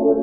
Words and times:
Calling 0.00 0.16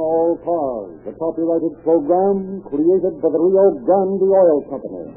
all 0.00 0.40
cars, 0.40 0.96
the 1.04 1.12
copyrighted 1.20 1.76
program 1.84 2.64
created 2.72 3.20
by 3.20 3.28
the 3.28 3.36
Rio 3.36 3.76
Grande 3.84 4.32
Oil 4.32 4.64
Company. 4.72 5.12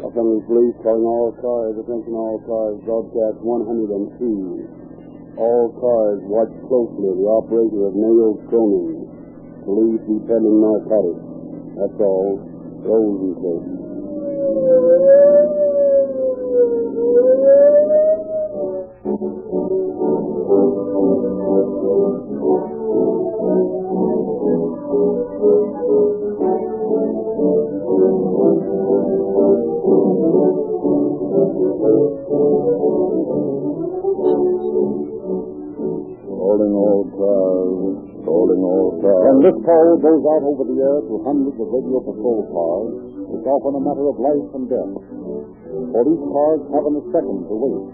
Los 0.00 0.16
Police 0.16 0.76
calling 0.80 1.04
all 1.04 1.36
cars, 1.36 1.76
attention 1.76 2.14
all 2.16 2.40
cars, 2.48 2.80
broadcast 2.88 3.36
102. 3.44 5.36
All 5.36 5.68
cars 5.76 6.24
watch 6.24 6.48
closely. 6.72 7.12
The 7.20 7.28
operator 7.28 7.84
of 7.84 7.92
Mayo 7.92 8.40
Cronin, 8.48 9.05
police 9.66 9.98
depending 10.06 10.62
narcotics. 10.62 11.26
That's 11.74 11.98
all. 12.00 12.38
Calling 12.86 13.18
all 13.18 13.42
cars, 13.42 13.66
calling 36.24 36.72
all 36.72 37.04
cars. 37.18 37.45
When 38.56 39.36
this 39.44 39.58
call 39.68 40.00
goes 40.00 40.24
out 40.24 40.42
over 40.48 40.64
the 40.64 40.78
air 40.80 40.98
to 41.04 41.14
hundreds 41.28 41.60
of 41.60 41.68
radio 41.68 42.00
patrol 42.00 42.40
cars, 42.48 42.92
it's 43.36 43.46
often 43.52 43.72
a 43.76 43.82
matter 43.84 44.06
of 44.08 44.16
life 44.16 44.48
and 44.56 44.64
death. 44.64 44.96
Police 45.92 46.24
cars 46.32 46.62
haven't 46.72 46.96
a 46.96 47.04
second 47.12 47.38
to 47.52 47.52
wait. 47.52 47.84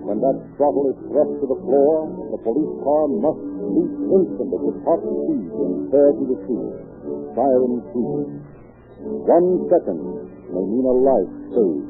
When 0.00 0.16
that 0.24 0.36
throttle 0.56 0.88
is 0.88 0.98
thrust 1.12 1.34
to 1.44 1.46
the 1.46 1.60
floor, 1.60 2.08
the 2.32 2.40
police 2.40 2.74
car 2.80 3.04
must 3.20 3.42
leap 3.76 3.92
instantly 4.16 4.58
with 4.64 4.80
top 4.80 5.00
speed 5.04 5.52
and 5.52 5.72
tear 5.92 6.08
to 6.08 6.24
the 6.24 6.38
street. 6.48 6.72
Siren 7.36 7.74
sweet. 7.92 8.28
One 9.28 9.48
second 9.68 10.00
may 10.56 10.64
mean 10.72 10.86
a 10.88 10.96
life 11.04 11.32
saved. 11.52 11.89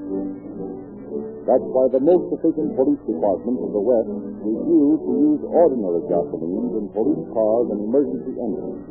That's 1.51 1.67
why 1.67 1.91
the 1.91 1.99
most 1.99 2.31
efficient 2.31 2.79
police 2.79 3.03
departments 3.11 3.59
of 3.59 3.75
the 3.75 3.83
West 3.83 4.07
refuse 4.39 4.99
to 5.03 5.13
use 5.19 5.43
ordinary 5.51 5.99
gasoline 6.07 6.79
in 6.79 6.87
police 6.95 7.27
cars 7.35 7.67
and 7.75 7.91
emergency 7.91 8.39
engines. 8.39 8.87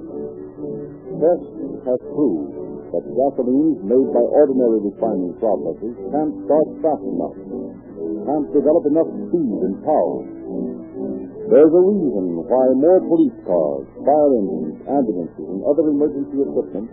Tests 1.23 1.55
have 1.88 2.03
proved 2.11 2.51
that 2.91 3.05
gasolines 3.16 3.79
made 3.79 4.09
by 4.11 4.25
ordinary 4.27 4.91
refining 4.91 5.31
processes 5.39 5.95
can't 6.11 6.35
start 6.43 6.67
fast 6.83 7.05
enough, 7.07 7.38
can't 8.27 8.51
develop 8.51 8.83
enough 8.91 9.07
speed 9.07 9.59
and 9.63 9.79
power. 9.88 10.19
There's 11.47 11.71
a 11.71 11.83
reason 11.95 12.44
why 12.44 12.66
more 12.75 12.99
police 13.07 13.39
cars, 13.47 13.88
fire 14.03 14.31
engines, 14.35 14.83
ambulances, 14.83 15.47
and 15.47 15.63
other 15.63 15.95
emergency 15.95 16.44
equipment 16.44 16.91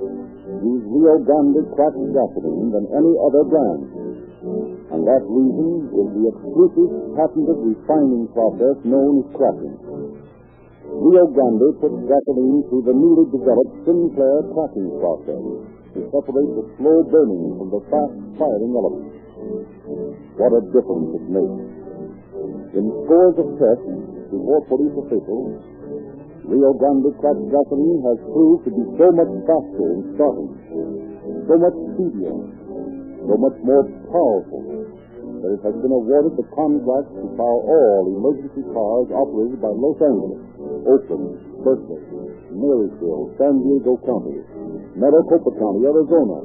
use 0.62 0.84
Rio 0.94 1.18
Grande 1.26 1.66
cracked 1.74 1.98
gasoline 2.14 2.70
than 2.70 2.86
any 2.94 3.12
other 3.18 3.42
brand. 3.50 4.75
And 4.96 5.04
that 5.04 5.28
reason 5.28 5.92
is 5.92 6.08
the 6.08 6.24
exclusive 6.32 6.90
patented 7.20 7.58
refining 7.68 8.32
process 8.32 8.80
known 8.88 9.20
as 9.20 9.28
cracking. 9.36 9.76
Rio 10.88 11.28
Grande 11.36 11.68
puts 11.84 12.00
gasoline 12.08 12.64
through 12.72 12.88
the 12.88 12.96
newly 12.96 13.28
developed 13.28 13.76
Sinclair 13.84 14.48
cracking 14.56 14.88
process 14.96 15.44
to 15.92 16.00
separate 16.00 16.48
the 16.56 16.64
slow 16.80 17.04
burning 17.12 17.60
from 17.60 17.68
the 17.76 17.82
fast 17.92 18.16
firing 18.40 18.72
elements. 18.72 19.20
What 20.40 20.56
a 20.56 20.64
difference 20.72 21.12
it 21.12 21.26
makes. 21.28 21.60
In 22.80 22.88
scores 23.04 23.36
of 23.36 23.52
tests 23.60 24.00
before 24.32 24.64
police 24.64 24.96
officials, 24.96 25.60
Rio 26.48 26.72
Grande 26.72 27.12
cracked 27.20 27.44
gasoline 27.52 28.00
has 28.00 28.18
proved 28.32 28.64
to 28.64 28.72
be 28.72 28.84
so 28.96 29.12
much 29.12 29.28
faster 29.44 29.86
in 29.92 30.00
starting, 30.16 30.50
so 31.44 31.54
much 31.60 31.76
speedier, 31.92 32.36
so 33.28 33.34
much 33.36 33.60
more 33.60 33.84
powerful 34.08 34.75
that 35.42 35.50
it 35.56 35.62
has 35.64 35.76
been 35.82 35.92
awarded 35.92 36.36
the 36.36 36.46
contract 36.54 37.08
to 37.12 37.24
power 37.36 37.60
all 37.64 38.02
emergency 38.08 38.62
cars 38.72 39.08
operated 39.12 39.58
by 39.60 39.72
Los 39.72 39.98
Angeles, 40.00 40.42
Oakland, 40.86 41.26
Berkeley, 41.64 42.02
Marysville, 42.52 43.34
San 43.36 43.60
Diego 43.60 44.00
County, 44.06 44.40
Maricopa 44.96 45.52
County, 45.60 45.82
Arizona, 45.84 46.38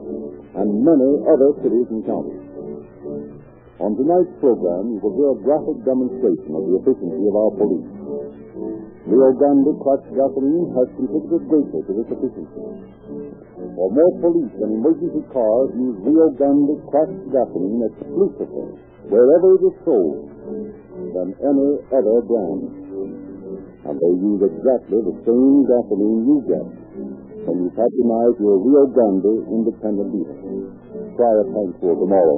and 0.59 0.67
many 0.83 1.11
other 1.27 1.55
cities 1.63 1.87
and 1.87 2.03
counties. 2.03 2.43
On 3.81 3.97
tonight's 3.97 4.29
program, 4.37 4.93
you 4.93 4.99
will 5.01 5.15
hear 5.17 5.31
a 5.33 5.39
graphic 5.41 5.77
demonstration 5.87 6.51
of 6.53 6.63
the 6.69 6.75
efficiency 6.85 7.23
of 7.25 7.33
our 7.33 7.51
police. 7.57 7.89
Rio 9.09 9.33
Grande 9.33 9.73
cracked 9.81 10.05
gasoline 10.13 10.69
has 10.77 10.85
contributed 10.93 11.41
greatly 11.49 11.81
to 11.81 11.91
this 11.97 12.09
efficiency. 12.13 13.00
For 13.75 13.87
more 13.87 14.13
police 14.19 14.51
and 14.59 14.71
emergency 14.83 15.23
cars 15.31 15.69
use 15.79 15.97
Rio 16.03 16.29
Grande 16.35 16.75
cracked 16.91 17.23
gasoline 17.31 17.87
exclusively, 17.87 18.75
wherever 19.07 19.55
it 19.55 19.63
is 19.63 19.75
sold, 19.87 20.27
than 21.15 21.33
any 21.39 21.69
other 21.89 22.19
brand. 22.27 22.67
And 23.81 23.95
they 23.97 24.13
use 24.21 24.41
exactly 24.43 24.99
the 25.01 25.15
same 25.25 25.65
gasoline 25.65 26.21
you 26.27 26.37
get 26.45 26.67
when 27.47 27.57
you 27.65 27.69
patronize 27.73 28.35
your 28.37 28.59
Rio 28.59 28.85
Grande 28.91 29.49
independent 29.49 30.11
dealer. 30.13 30.37
Try 31.15 31.31
a 31.31 31.45
tankful 31.49 31.95
tomorrow. 31.95 32.37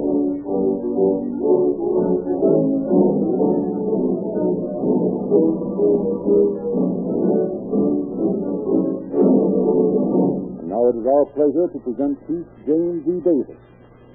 Now 10.84 10.90
it 10.92 11.00
is 11.00 11.06
our 11.08 11.24
pleasure 11.32 11.66
to 11.72 11.78
present 11.80 12.18
Chief 12.28 12.44
James 12.68 13.00
E. 13.08 13.16
Davis 13.24 13.56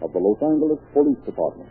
of 0.06 0.14
the 0.14 0.22
Los 0.22 0.38
Angeles 0.38 0.78
Police 0.94 1.18
Department. 1.26 1.70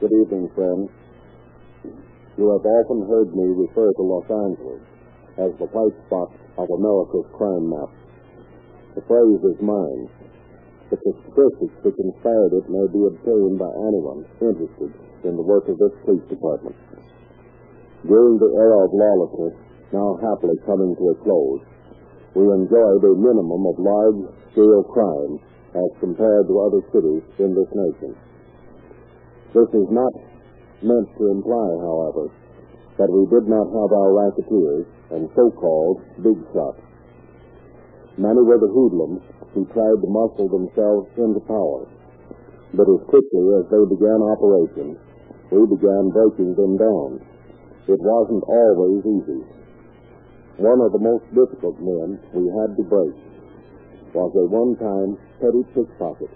Good 0.00 0.10
evening, 0.10 0.50
friends. 0.58 0.90
You 2.34 2.50
have 2.50 2.66
often 2.66 3.06
heard 3.06 3.30
me 3.30 3.46
refer 3.62 3.94
to 3.94 4.02
Los 4.02 4.26
Angeles 4.26 4.82
as 5.38 5.52
the 5.62 5.70
white 5.70 5.94
spot 6.10 6.34
of 6.58 6.66
America's 6.66 7.30
crime 7.38 7.70
map. 7.70 7.90
The 8.98 9.06
phrase 9.06 9.42
is 9.54 9.58
mine, 9.62 10.10
but 10.90 10.98
the 10.98 11.14
statistics 11.14 11.78
which 11.86 11.98
inspired 12.02 12.58
it 12.58 12.66
may 12.66 12.86
be 12.90 13.06
obtained 13.06 13.62
by 13.62 13.70
anyone 13.70 14.26
interested 14.42 14.90
in 15.22 15.38
the 15.38 15.46
work 15.46 15.70
of 15.70 15.78
this 15.78 15.94
police 16.02 16.26
department. 16.26 16.74
During 18.02 18.34
the 18.42 18.50
era 18.50 18.82
of 18.82 18.90
lawlessness, 18.90 19.71
now 19.92 20.16
happily 20.20 20.56
coming 20.64 20.96
to 20.96 21.04
a 21.12 21.16
close, 21.22 21.62
we 22.34 22.48
enjoyed 22.48 23.04
a 23.04 23.14
minimum 23.14 23.62
of 23.68 23.76
large-scale 23.76 24.84
crime 24.88 25.36
as 25.76 25.90
compared 26.00 26.48
to 26.48 26.64
other 26.64 26.82
cities 26.92 27.24
in 27.38 27.52
this 27.52 27.70
nation. 27.72 28.16
This 29.52 29.68
is 29.68 29.88
not 29.92 30.12
meant 30.80 31.08
to 31.20 31.24
imply, 31.28 31.68
however, 31.84 32.32
that 32.96 33.12
we 33.12 33.24
did 33.28 33.48
not 33.48 33.68
have 33.68 33.92
our 33.92 34.10
racketeers 34.16 34.88
and 35.12 35.28
so-called 35.36 36.00
big 36.24 36.40
shots. 36.52 36.80
Many 38.16 38.40
were 38.44 38.60
the 38.60 38.72
hoodlums 38.72 39.24
who 39.52 39.64
tried 39.72 40.00
to 40.00 40.08
muscle 40.08 40.48
themselves 40.48 41.08
into 41.16 41.40
power. 41.44 41.88
But 42.72 42.88
as 42.88 43.04
quickly 43.08 43.44
as 43.60 43.68
they 43.68 43.84
began 43.92 44.20
operations, 44.24 44.96
we 45.52 45.60
began 45.68 46.08
breaking 46.12 46.56
them 46.56 46.76
down. 46.80 47.20
It 47.88 48.00
wasn't 48.00 48.44
always 48.48 49.04
easy. 49.04 49.61
One 50.60 50.80
of 50.84 50.92
the 50.92 51.00
most 51.00 51.24
difficult 51.32 51.80
men 51.80 52.20
we 52.36 52.44
had 52.60 52.76
to 52.76 52.84
break 52.84 53.16
was 54.12 54.32
a 54.36 54.44
one-time 54.52 55.16
petty 55.40 55.64
pickpocket 55.72 56.28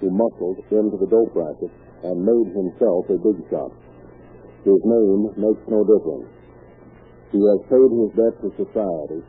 who 0.00 0.12
muscled 0.12 0.60
into 0.68 1.00
the 1.00 1.08
dope 1.08 1.32
racket 1.32 1.72
and 2.04 2.20
made 2.20 2.52
himself 2.52 3.08
a 3.08 3.16
big 3.16 3.40
shot. 3.48 3.72
His 4.68 4.80
name 4.84 5.32
makes 5.40 5.64
no 5.72 5.80
difference. 5.80 6.28
He 7.32 7.40
has 7.40 7.60
paid 7.72 7.88
his 7.88 8.12
debt 8.12 8.36
to 8.44 8.52
society, 8.60 9.24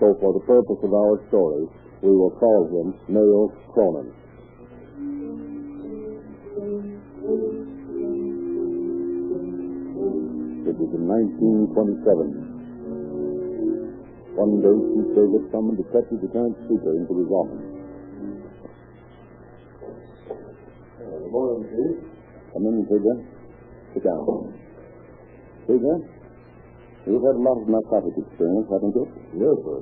so 0.00 0.16
for 0.24 0.32
the 0.32 0.44
purpose 0.48 0.80
of 0.80 0.92
our 0.96 1.20
story, 1.28 1.68
we 2.00 2.10
will 2.16 2.32
call 2.40 2.64
him 2.72 2.96
Nail 3.12 3.52
Cronin. 3.76 4.08
It 10.64 10.74
was 10.80 10.90
in 10.96 11.04
1927. 11.06 12.45
One 14.36 14.60
day, 14.60 14.76
Chief 14.92 15.08
Davis 15.16 15.48
summoned 15.48 15.80
Detective 15.80 16.20
Lieutenant 16.20 16.60
Speaker 16.68 16.92
into 16.92 17.12
his 17.24 17.30
office. 17.32 17.64
Good 21.00 21.32
morning, 21.32 21.64
Chief. 21.72 21.96
Come 22.52 22.68
in, 22.68 22.84
Figure. 22.84 23.16
Sit 23.96 24.04
down. 24.04 24.52
Figure, 25.64 25.98
You've 27.06 27.22
had 27.22 27.38
a 27.38 27.44
lot 27.48 27.62
of 27.62 27.70
narcotic 27.70 28.18
experience, 28.18 28.66
haven't 28.66 28.92
you? 28.92 29.06
Yes, 29.38 29.56
sir. 29.62 29.78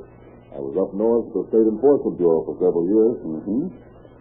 I 0.54 0.60
was 0.60 0.76
up 0.76 0.92
north 0.92 1.32
with 1.32 1.48
the 1.48 1.56
State 1.56 1.66
Enforcement 1.72 2.20
Bureau 2.20 2.44
for 2.44 2.54
several 2.60 2.84
years. 2.84 3.16
Mm-hmm. 3.24 3.64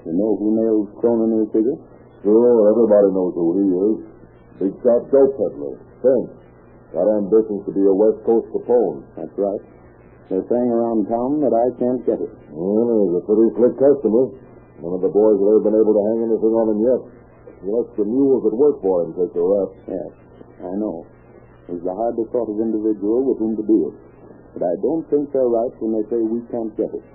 You 0.07 0.13
know 0.15 0.31
who 0.39 0.55
nailed 0.55 0.87
Cronin 1.03 1.35
in 1.35 1.39
the 1.45 1.51
figure? 1.51 1.77
Sure, 2.23 2.55
everybody 2.71 3.11
knows 3.11 3.35
who 3.35 3.47
he 3.59 3.67
is. 3.69 3.95
Big 4.65 4.73
shot 4.81 5.03
dope 5.11 5.35
peddler. 5.35 5.77
Fink. 5.99 6.25
Got 6.95 7.11
ambitions 7.21 7.67
to 7.67 7.71
be 7.75 7.83
a 7.83 7.91
West 7.91 8.23
Coast 8.23 8.47
Capone. 8.55 9.03
That's 9.19 9.35
right. 9.35 9.72
They're 10.31 10.47
saying 10.47 10.69
around 10.71 11.05
town 11.11 11.43
that 11.43 11.51
I 11.51 11.67
can't 11.77 12.01
get 12.07 12.19
it. 12.19 12.31
Well, 12.49 12.87
he's 13.07 13.15
a 13.19 13.23
pretty 13.27 13.47
slick 13.59 13.75
customer. 13.75 14.31
None 14.79 14.95
of 14.95 15.03
the 15.03 15.11
boys 15.11 15.37
have 15.39 15.49
ever 15.51 15.63
been 15.63 15.77
able 15.77 15.95
to 15.95 16.03
hang 16.03 16.19
anything 16.27 16.53
on 16.55 16.67
him 16.73 16.79
yet. 16.83 17.01
He 17.63 17.67
lets 17.71 17.91
the 17.95 18.07
mules 18.07 18.43
that 18.43 18.55
work 18.55 18.81
for 18.83 19.03
him 19.07 19.15
take 19.15 19.31
the 19.31 19.43
rest. 19.43 19.73
Yes, 19.87 20.11
I 20.63 20.73
know. 20.79 21.07
He's 21.71 21.83
the 21.83 21.95
hardest 21.95 22.31
sort 22.35 22.51
of 22.51 22.59
individual 22.59 23.23
with 23.23 23.39
whom 23.39 23.55
to 23.55 23.63
deal. 23.63 23.95
But 24.51 24.67
I 24.67 24.75
don't 24.83 25.07
think 25.07 25.31
they're 25.31 25.47
right 25.47 25.71
when 25.79 25.95
they 25.95 26.03
say 26.11 26.19
we 26.19 26.43
can't 26.51 26.75
get 26.75 26.91
it. 26.91 27.05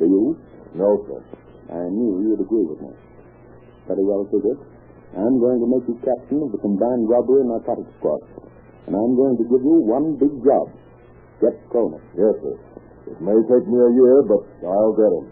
Do 0.00 0.04
you? 0.08 0.24
No, 0.74 1.04
sir. 1.04 1.20
I 1.68 1.92
knew 1.92 2.24
you'd 2.24 2.40
agree 2.40 2.64
with 2.64 2.80
me. 2.80 2.92
Very 3.84 4.04
well, 4.04 4.24
Figure. 4.32 4.56
I'm 5.16 5.40
going 5.40 5.60
to 5.60 5.68
make 5.68 5.84
you 5.88 5.96
captain 6.04 6.44
of 6.44 6.52
the 6.52 6.60
combined 6.60 7.08
robbery 7.08 7.40
and 7.44 7.52
narcotics 7.52 7.92
squad. 8.00 8.20
And 8.88 8.96
I'm 8.96 9.16
going 9.16 9.36
to 9.36 9.44
give 9.44 9.60
you 9.60 9.76
one 9.84 10.16
big 10.16 10.32
job. 10.44 10.72
Get 11.40 11.54
Cronin. 11.70 12.02
Yes, 12.18 12.34
sir. 12.42 12.58
It 13.06 13.20
may 13.22 13.38
take 13.46 13.66
me 13.70 13.78
a 13.78 13.90
year, 13.94 14.22
but 14.26 14.42
I'll 14.66 14.92
get 14.98 15.06
him. 15.14 15.26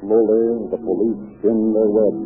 Slowly, 0.00 0.44
the 0.72 0.78
police 0.80 1.20
spin 1.36 1.58
their 1.76 1.90
web. 1.92 2.16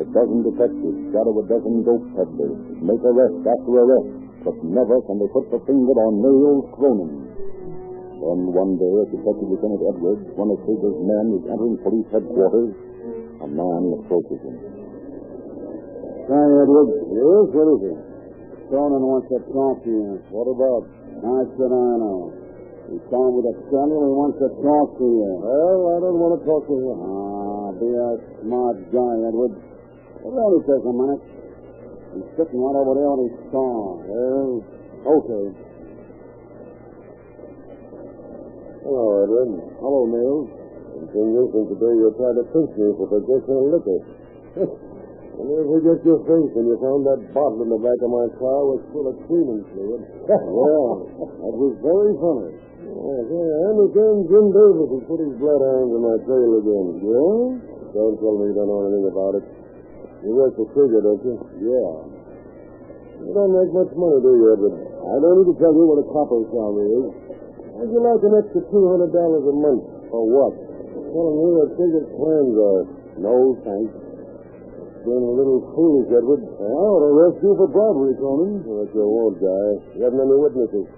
A 0.00 0.04
dozen 0.08 0.40
detectives 0.40 1.12
shadow 1.12 1.36
a 1.36 1.44
dozen 1.44 1.84
dope 1.84 2.06
peddlers, 2.16 2.56
make 2.80 3.02
arrest 3.04 3.44
after 3.44 3.72
arrest, 3.76 4.08
but 4.40 4.56
never 4.64 5.04
can 5.04 5.20
they 5.20 5.28
put 5.36 5.52
the 5.52 5.60
finger 5.68 5.92
on 6.00 6.24
Nails 6.24 6.64
Cronin. 6.72 7.12
Then 8.24 8.40
one 8.56 8.78
day, 8.80 8.92
as 9.04 9.12
Detective 9.12 9.52
Lieutenant 9.52 9.82
Edwards, 9.84 10.24
one 10.38 10.48
of 10.48 10.58
Figure's 10.64 10.96
men, 10.96 11.26
is 11.36 11.44
entering 11.50 11.76
police 11.84 12.08
headquarters, 12.08 12.72
a 13.42 13.46
man 13.50 13.82
approaches 13.98 14.40
him. 14.46 14.56
Hi, 16.30 16.46
Edwards. 16.62 16.94
Yes, 17.10 17.46
what 17.50 17.68
is 17.74 17.82
it? 17.90 17.98
Cronin 18.70 19.02
wants 19.02 19.28
to 19.34 19.38
talk 19.52 19.82
to 19.84 19.90
you. 19.90 20.22
What 20.30 20.48
about? 20.48 20.86
I 21.22 21.40
said 21.58 21.70
I 21.74 21.90
know. 22.00 22.32
He's 22.88 23.04
calling 23.10 23.34
with 23.36 23.52
a 23.52 23.54
scandal. 23.68 24.00
He 24.00 24.12
wants 24.14 24.38
to 24.40 24.48
talk 24.62 24.88
to 24.96 25.06
you. 25.06 25.28
Well, 25.42 25.80
I 25.92 25.96
don't 26.00 26.18
want 26.22 26.34
to 26.38 26.42
talk 26.46 26.62
to 26.70 26.74
him. 26.78 26.98
Ah, 27.02 27.68
be 27.78 27.88
a 27.90 28.10
smart 28.46 28.76
guy, 28.94 29.12
Edwards. 29.28 29.58
It'll 30.22 30.38
only 30.38 30.62
take 30.64 30.84
a 30.86 30.94
minute. 30.94 31.22
He's 32.14 32.28
sitting 32.38 32.60
right 32.62 32.76
over 32.78 32.94
there 32.94 33.10
on 33.10 33.20
his 33.26 33.36
car. 33.50 33.82
Well, 34.06 34.62
Okay. 35.02 35.44
Hello, 38.82 39.22
Edward. 39.22 39.50
hello, 39.82 40.06
Nails. 40.92 41.08
Continuation 41.08 41.64
today 41.72 41.92
you're 41.96 42.16
trying 42.20 42.36
to 42.36 42.44
pinch 42.52 42.72
me 42.76 42.86
for 43.00 43.06
possession 43.08 43.54
of 43.56 43.64
liquor. 43.72 44.00
and 45.40 45.46
if 45.48 45.66
we 45.72 45.78
get 45.80 46.00
your 46.04 46.20
face 46.28 46.52
and 46.52 46.66
you 46.68 46.76
found 46.84 47.08
that 47.08 47.20
bottle 47.32 47.64
in 47.64 47.68
the 47.72 47.80
back 47.80 47.96
of 48.04 48.10
my 48.12 48.28
car 48.36 48.60
was 48.68 48.80
full 48.92 49.08
of 49.08 49.16
cleaning 49.24 49.64
fluid. 49.72 50.02
well, 50.28 51.08
that 51.16 51.54
was 51.56 51.74
very 51.80 52.12
funny. 52.20 52.52
Yes, 52.82 53.24
yeah, 53.30 53.68
and 53.72 53.78
again, 53.88 54.16
Jim 54.28 54.46
Davis 54.52 54.88
has 54.90 55.02
put 55.08 55.20
his 55.22 55.34
blood 55.40 55.64
bloodhounds 55.64 55.92
on 55.96 56.02
my 56.02 56.18
trail 56.28 56.50
again. 56.60 56.86
Yeah? 57.00 57.40
Don't 57.96 58.16
tell 58.20 58.36
me 58.36 58.52
you 58.52 58.56
don't 58.58 58.68
know 58.68 58.82
anything 58.84 59.06
about 59.08 59.32
it. 59.38 59.44
You 60.22 60.30
work 60.36 60.52
for 60.58 60.66
Krieger, 60.76 61.00
don't 61.00 61.22
you? 61.24 61.34
Yeah. 61.62 61.92
You 63.22 63.32
don't 63.32 63.54
make 63.54 63.70
much 63.70 63.92
money, 63.94 64.18
do 64.18 64.30
you, 64.34 64.46
Edward? 64.50 64.76
I 64.76 65.14
don't 65.22 65.36
need 65.40 65.48
to 65.54 65.56
tell 65.62 65.72
you 65.72 65.84
what 65.86 66.02
a 66.02 66.06
copper 66.10 66.42
salary 66.50 66.90
is. 66.90 67.06
How'd 67.72 67.90
you 67.90 68.00
like 68.02 68.22
an 68.22 68.34
extra 68.38 68.62
two 68.70 68.84
hundred 68.86 69.10
dollars 69.14 69.42
a 69.46 69.54
month? 69.54 69.82
For 70.10 70.22
what? 70.28 70.54
Telling 71.12 71.36
me 71.36 71.48
what 71.52 71.68
Krieger's 71.76 72.08
plans 72.16 72.56
uh, 72.56 72.64
are. 72.72 72.84
No, 73.20 73.36
thanks. 73.60 73.92
Being 75.04 75.26
a 75.28 75.34
little 75.36 75.60
foolish, 75.76 76.08
Edward. 76.08 76.40
I 76.40 76.68
ought 76.72 77.00
to 77.04 77.08
arrest 77.12 77.36
you 77.44 77.52
for 77.52 77.68
bribery, 77.68 78.16
Cronin. 78.16 78.64
What 78.64 78.88
you 78.96 79.04
won't, 79.04 79.36
guy. 79.36 79.68
You 79.92 80.08
haven't 80.08 80.24
any 80.24 80.38
witnesses. 80.40 80.88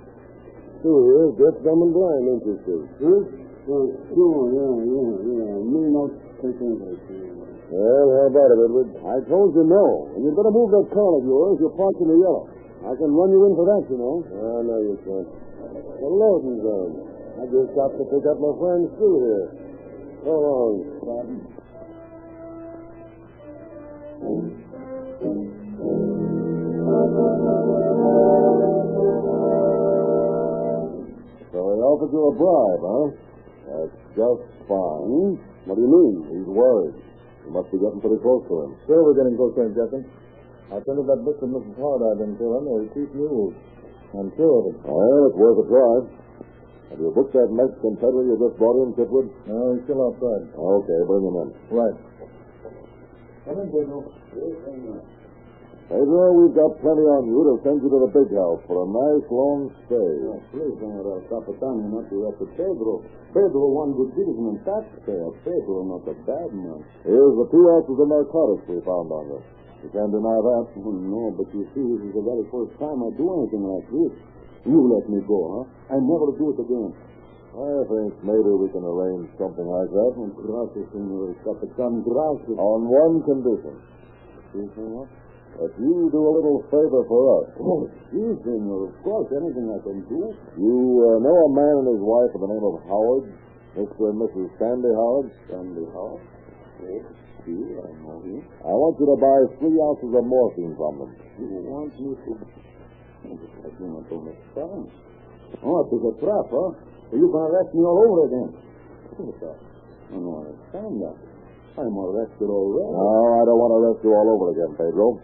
Two 0.87 0.97
here, 1.09 1.29
deaf, 1.41 1.57
dumb, 1.67 1.83
and 1.83 1.91
blind, 1.97 2.25
ain't 2.31 2.45
you, 2.47 2.57
Steve? 2.63 2.87
Huh? 3.01 3.27
Oh, 3.65 3.89
sure, 4.13 4.45
yeah, 4.55 4.75
yeah, 4.87 5.13
yeah. 5.25 5.57
Me 5.67 5.83
not 5.89 6.13
take 6.45 6.63
anything. 6.63 7.01
Well, 7.73 8.07
how 8.13 8.29
about 8.29 8.55
it, 8.55 8.61
Edward? 8.61 8.89
I 9.03 9.17
told 9.25 9.57
you 9.57 9.65
no. 9.67 10.15
And 10.15 10.21
you'd 10.21 10.37
better 10.37 10.53
move 10.53 10.71
that 10.77 10.95
car 10.95 11.11
of 11.17 11.25
yours. 11.25 11.59
You're 11.59 11.73
parked 11.73 11.99
in 12.05 12.13
the 12.13 12.19
yellow. 12.21 12.45
I 12.85 12.93
can 13.01 13.09
run 13.09 13.33
you 13.33 13.41
in 13.49 13.57
for 13.57 13.67
that, 13.67 13.83
you 13.89 13.97
know. 13.97 14.21
Oh, 14.21 14.61
no, 14.63 14.77
you 14.85 14.95
can't. 15.03 15.27
The 15.75 16.07
loading 16.07 16.61
zone. 16.61 16.93
I 17.41 17.49
just 17.49 17.73
stopped 17.73 17.97
to 17.99 18.05
pick 18.13 18.29
up 18.29 18.37
my 18.37 18.53
friend 18.61 18.85
Stu 18.95 19.09
here. 19.25 19.64
So 20.25 20.31
he 31.53 31.81
offered 31.85 32.09
you 32.09 32.25
a 32.25 32.33
bribe, 32.41 32.81
huh? 32.81 33.13
That's 33.69 33.93
just 34.17 34.49
fine. 34.65 35.37
What 35.69 35.77
do 35.77 35.83
you 35.85 35.93
mean? 35.93 36.17
He's 36.33 36.49
worried. 36.49 36.97
You 37.45 37.53
must 37.53 37.69
be 37.69 37.77
getting 37.77 38.01
pretty 38.01 38.17
close 38.25 38.49
to 38.49 38.55
him. 38.65 38.81
Sure, 38.89 39.05
we're 39.05 39.21
getting 39.21 39.37
close 39.37 39.53
to 39.61 39.69
him, 39.69 39.77
Jesse. 39.77 40.09
I 40.73 40.81
printed 40.81 41.05
that 41.05 41.21
book 41.21 41.37
of 41.45 41.53
Mrs. 41.53 41.77
Howard 41.77 42.01
I've 42.01 42.25
been 42.25 42.41
killing. 42.41 42.65
There's 42.65 42.89
cheap 42.97 43.13
news. 43.13 43.53
I'm 44.17 44.33
sure 44.41 44.65
of 44.65 44.73
it. 44.73 44.81
Well, 44.89 45.29
it's 45.29 45.37
worth 45.37 45.61
a 45.61 45.67
try. 45.69 46.09
Have 46.95 47.03
you 47.03 47.11
booked 47.11 47.35
that 47.35 47.51
Mexican 47.51 47.99
peddler 47.99 48.23
you 48.23 48.39
just 48.39 48.55
brought 48.55 48.79
in, 48.87 48.95
Kipwood? 48.95 49.27
No, 49.51 49.75
he's 49.75 49.83
still 49.83 49.99
outside. 49.99 50.47
Okay, 50.55 50.99
bring 51.11 51.27
him 51.27 51.37
in. 51.43 51.49
Right. 51.75 51.97
Come 53.51 53.59
in, 53.59 53.67
Pedro. 53.75 54.07
Pedro, 55.91 56.23
we've 56.39 56.55
got 56.55 56.71
plenty 56.79 57.03
on 57.03 57.27
you 57.27 57.43
to 57.51 57.55
send 57.67 57.83
you 57.83 57.91
to 57.91 57.99
the 58.07 58.13
big 58.15 58.31
house 58.39 58.63
for 58.71 58.87
a 58.87 58.89
nice 58.95 59.27
long 59.27 59.75
stay. 59.91 60.11
Oh, 60.23 60.39
please, 60.55 60.79
Senor 60.79 61.19
Capitan, 61.27 61.91
not 61.91 62.07
to 62.15 62.31
arrest 62.31 62.47
Pedro. 62.55 63.03
Pedro, 63.35 63.63
one 63.75 63.91
good 63.99 64.15
citizen 64.15 64.55
and 64.55 64.63
taxpayer. 64.63 65.35
Pedro, 65.43 65.99
not 65.99 66.07
a 66.07 66.15
bad 66.23 66.55
man. 66.55 66.79
Here's 67.03 67.35
the 67.43 67.51
two 67.51 67.75
ounces 67.75 67.99
of 67.99 68.07
narcotics 68.07 68.71
we 68.71 68.79
found 68.87 69.11
on 69.11 69.35
you. 69.35 69.43
You 69.83 69.91
can't 69.91 70.15
deny 70.15 70.39
that. 70.39 70.65
Oh, 70.79 70.95
no, 70.95 71.35
but 71.35 71.51
you 71.51 71.67
see, 71.75 71.83
this 71.83 72.07
is 72.07 72.15
the 72.15 72.23
very 72.23 72.47
first 72.55 72.79
time 72.79 73.03
I 73.03 73.11
do 73.19 73.27
anything 73.43 73.67
like 73.67 73.87
this. 73.91 74.15
You 74.65 74.81
let 74.89 75.05
me 75.13 75.21
go, 75.29 75.69
huh? 75.69 75.95
I 75.95 76.01
never 76.01 76.33
do 76.41 76.57
it 76.57 76.59
again. 76.65 76.93
I 77.55 77.87
think 77.87 78.11
maybe 78.27 78.51
we 78.51 78.67
can 78.75 78.83
arrange 78.83 79.31
something 79.39 79.63
like 79.63 79.91
that. 79.93 80.13
Oh, 80.19 80.27
gracias, 80.43 80.91
Senor 80.91 81.39
Capitan, 81.47 82.03
gracias. 82.03 82.57
On 82.59 82.81
one 82.89 83.23
condition. 83.23 83.77
See, 84.51 84.67
Senor? 84.75 85.07
That 85.55 85.71
you 85.79 86.11
do 86.11 86.19
a 86.19 86.33
little 86.35 86.67
favor 86.67 87.07
for 87.07 87.23
us. 87.39 87.47
Oh, 87.63 87.87
see, 88.11 88.27
Senor, 88.43 88.91
of 88.91 88.97
course, 89.07 89.31
anything 89.39 89.71
I 89.71 89.79
can 89.87 90.03
do. 90.11 90.35
You 90.59 90.75
uh, 91.07 91.23
know 91.23 91.37
a 91.47 91.51
man 91.55 91.75
and 91.85 91.89
his 91.95 92.03
wife 92.03 92.35
by 92.35 92.43
the 92.43 92.51
name 92.51 92.65
of 92.67 92.83
Howard? 92.91 93.31
Mr. 93.79 94.03
and 94.11 94.19
Mrs. 94.19 94.49
Sandy 94.59 94.91
Howard? 94.91 95.31
Sandy 95.47 95.87
Howard? 95.95 96.27
Yes, 96.83 97.07
see, 97.47 97.63
I 97.71 97.91
know 98.03 98.19
him. 98.27 98.43
I 98.67 98.75
want 98.75 98.99
you 98.99 99.07
to 99.07 99.19
buy 99.21 99.39
three 99.63 99.79
ounces 99.79 100.11
of 100.11 100.25
morphine 100.27 100.75
from 100.75 101.07
them. 101.07 101.11
You 101.39 101.71
want 101.71 101.95
me 102.03 102.19
to... 102.19 102.33
I 103.25 103.69
do 103.81 103.85
not 103.89 104.05
understand. 104.05 104.85
Oh, 105.65 105.81
it 105.81 105.91
is 105.97 106.03
a 106.05 106.13
trap, 106.21 106.47
huh? 106.53 106.71
So 107.09 107.13
you 107.17 107.33
going 107.33 107.49
to 107.49 107.51
arrest 107.57 107.71
me 107.73 107.81
all 107.81 107.99
over 108.05 108.21
again. 108.29 108.51
But 109.41 109.57
I 109.57 110.17
don't 110.19 110.45
understand 110.45 110.95
that. 111.01 111.17
I'm 111.81 111.97
arrested 111.97 112.47
already. 112.47 112.93
No, 112.93 113.41
I 113.41 113.43
don't 113.49 113.59
want 113.59 113.73
to 113.73 113.79
arrest 113.81 114.01
you 114.05 114.13
all 114.13 114.29
over 114.29 114.47
again, 114.53 114.73
Pedro. 114.77 115.19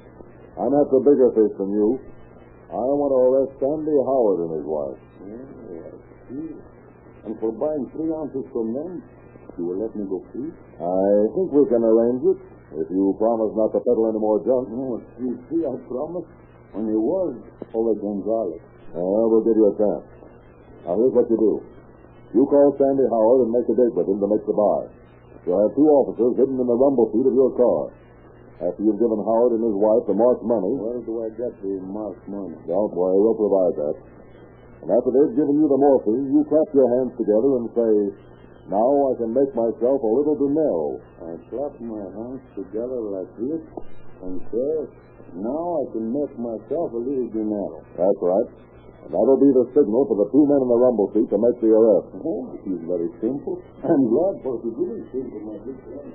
I'm 0.58 0.72
after 0.74 0.98
a 0.98 1.04
bigger 1.04 1.30
fish 1.36 1.54
than 1.60 1.70
you. 1.70 2.00
I 2.72 2.78
want 2.78 3.10
to 3.12 3.20
arrest 3.20 3.52
Sandy 3.58 3.96
Howard 4.06 4.38
and 4.46 4.52
his 4.58 4.66
wife. 4.66 5.00
Yeah, 5.26 5.90
I 5.90 5.98
see. 6.30 6.50
And 7.26 7.32
for 7.38 7.52
buying 7.52 7.84
three 7.92 8.10
ounces 8.16 8.46
from 8.54 8.72
them, 8.72 9.02
you 9.58 9.66
will 9.66 9.78
let 9.82 9.92
me 9.92 10.08
go 10.08 10.24
free? 10.32 10.50
I 10.78 11.10
think 11.36 11.52
we 11.52 11.66
can 11.68 11.82
arrange 11.84 12.22
it 12.24 12.38
if 12.80 12.86
you 12.88 13.12
promise 13.18 13.52
not 13.58 13.74
to 13.76 13.80
peddle 13.84 14.08
any 14.08 14.18
more 14.22 14.38
junk. 14.40 14.70
No, 14.72 15.02
you 15.20 15.36
see, 15.50 15.66
I 15.66 15.74
promised. 15.84 16.30
When 16.70 16.86
he 16.86 16.94
was 16.94 17.34
Ola 17.74 17.94
Gonzalez. 17.98 18.60
Well, 18.94 19.30
we'll 19.30 19.46
give 19.46 19.56
you 19.56 19.70
a 19.70 19.74
chance. 19.78 20.06
Now, 20.86 20.98
here's 20.98 21.14
what 21.14 21.30
you 21.30 21.38
do. 21.38 21.52
You 22.34 22.42
call 22.46 22.74
Sandy 22.78 23.06
Howard 23.10 23.46
and 23.46 23.50
make 23.54 23.66
a 23.70 23.74
date 23.74 23.94
with 23.94 24.06
him 24.06 24.18
to 24.22 24.28
make 24.30 24.42
the 24.46 24.54
buy. 24.54 24.86
You'll 25.46 25.62
have 25.62 25.74
two 25.74 25.88
officers 25.88 26.36
hidden 26.38 26.58
in 26.58 26.66
the 26.66 26.78
rumble 26.78 27.10
seat 27.14 27.26
of 27.26 27.34
your 27.34 27.50
car. 27.54 27.90
After 28.60 28.82
you've 28.84 29.00
given 29.00 29.18
Howard 29.24 29.56
and 29.56 29.64
his 29.64 29.76
wife 29.78 30.04
the 30.04 30.14
marked 30.14 30.44
money, 30.44 30.74
Where 30.76 31.00
do 31.00 31.24
I 31.24 31.28
get 31.32 31.52
the 31.64 31.80
marked 31.80 32.26
money? 32.28 32.54
don't 32.68 32.92
worry, 32.92 33.16
we'll 33.18 33.38
provide 33.40 33.74
that. 33.80 33.96
And 34.84 34.88
after 34.92 35.10
they've 35.16 35.36
given 35.36 35.56
you 35.60 35.66
the 35.68 35.80
morphine, 35.80 36.28
you 36.32 36.44
clap 36.48 36.68
your 36.76 36.88
hands 37.00 37.12
together 37.16 37.50
and 37.56 37.66
say, 37.72 37.92
Now 38.68 38.84
I 39.10 39.12
can 39.16 39.32
make 39.32 39.48
myself 39.56 39.98
a 40.04 40.10
little 40.12 40.36
dinero. 40.36 41.00
I 41.24 41.30
clap 41.48 41.72
my 41.80 42.04
hands 42.04 42.42
together 42.52 43.00
like 43.16 43.30
this 43.40 43.62
and 44.22 44.40
say, 44.52 44.72
now 45.40 45.64
I 45.80 45.84
can 45.92 46.12
make 46.12 46.34
myself 46.36 46.92
a 46.92 47.00
little 47.00 47.30
dinero. 47.30 47.80
That's 47.96 48.20
right. 48.20 48.48
And 49.00 49.10
that'll 49.16 49.40
be 49.40 49.48
the 49.56 49.64
signal 49.72 50.04
for 50.04 50.16
the 50.20 50.28
two 50.28 50.44
men 50.44 50.60
in 50.60 50.68
the 50.68 50.76
rumble 50.76 51.08
seat 51.16 51.28
to 51.32 51.38
make 51.40 51.56
the 51.64 51.72
arrest. 51.72 52.12
Oh, 52.20 52.52
it 52.52 52.64
is 52.68 52.82
very 52.84 53.08
simple. 53.24 53.56
I'm 53.80 54.04
glad 54.12 54.34
for 54.44 54.60
it 54.60 54.76
really 54.76 55.04
simple, 55.08 55.40
my 55.40 55.56
good 55.64 55.78
friend. 55.88 56.10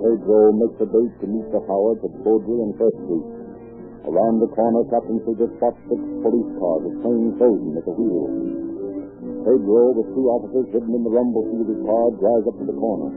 Pedro 0.00 0.52
makes 0.54 0.78
a 0.80 0.86
date 0.86 1.14
to 1.20 1.26
meet 1.26 1.50
the 1.50 1.60
Howards 1.66 2.00
at 2.06 2.14
Beaudry 2.22 2.62
and 2.62 2.72
First 2.78 2.96
Street. 3.04 3.26
Around 4.06 4.40
the 4.40 4.48
corner, 4.54 4.82
Captain 4.88 5.18
Figure 5.26 5.50
spots 5.58 5.76
six 5.90 6.00
police 6.22 6.50
cars 6.56 6.80
with 6.86 7.02
plain 7.02 7.34
clothing 7.36 7.74
at 7.76 7.84
the 7.84 7.92
wheel. 7.92 8.69
Pedro, 9.40 9.96
with 9.96 10.08
two 10.12 10.26
officers 10.28 10.68
hidden 10.72 10.92
in 10.92 11.02
the 11.02 11.12
rumble 11.12 11.44
seat 11.48 11.64
of 11.64 11.68
his 11.72 11.82
car, 11.82 12.12
drives 12.20 12.46
up 12.46 12.56
to 12.60 12.66
the 12.68 12.76
corner. 12.76 13.08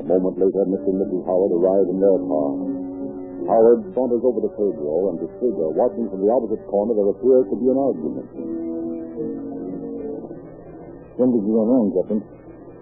A 0.00 0.04
moment 0.04 0.34
later, 0.40 0.66
Mr. 0.66 0.90
and 0.90 0.98
Mrs. 1.06 1.22
Howard 1.28 1.52
arrive 1.54 1.86
in 1.86 1.98
their 2.02 2.20
car. 2.26 2.50
Howard 3.46 3.80
saunters 3.94 4.22
over 4.26 4.42
to 4.42 4.50
Pedro, 4.58 5.14
and 5.14 5.18
to 5.22 5.28
Figure, 5.38 5.70
watching 5.76 6.10
from 6.10 6.20
the 6.24 6.30
opposite 6.34 6.62
corner, 6.66 6.98
there 6.98 7.14
appears 7.14 7.46
to 7.46 7.56
be 7.56 7.68
an 7.70 7.78
argument. 7.78 8.28
When 11.14 11.28
did 11.36 11.42
you 11.44 11.52
go 11.52 11.62
wrong, 11.68 11.92
Captain? 11.94 12.20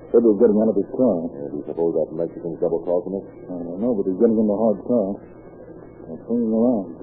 Was 0.08 0.40
getting 0.40 0.56
out 0.56 0.72
of 0.72 0.78
his 0.80 0.88
car. 0.96 1.18
do 1.52 1.60
you 1.60 1.64
suppose 1.68 1.92
that 2.00 2.08
Mexican's 2.16 2.56
double 2.64 2.80
crossing 2.80 3.12
us? 3.12 3.26
I 3.44 3.60
don't 3.60 3.76
know, 3.76 3.92
but 3.92 4.08
he's 4.08 4.16
getting 4.16 4.40
in 4.40 4.48
the 4.48 4.56
hard 4.56 4.80
car. 4.88 5.08
I'm 6.08 6.18
swinging 6.24 6.48
around. 6.48 6.96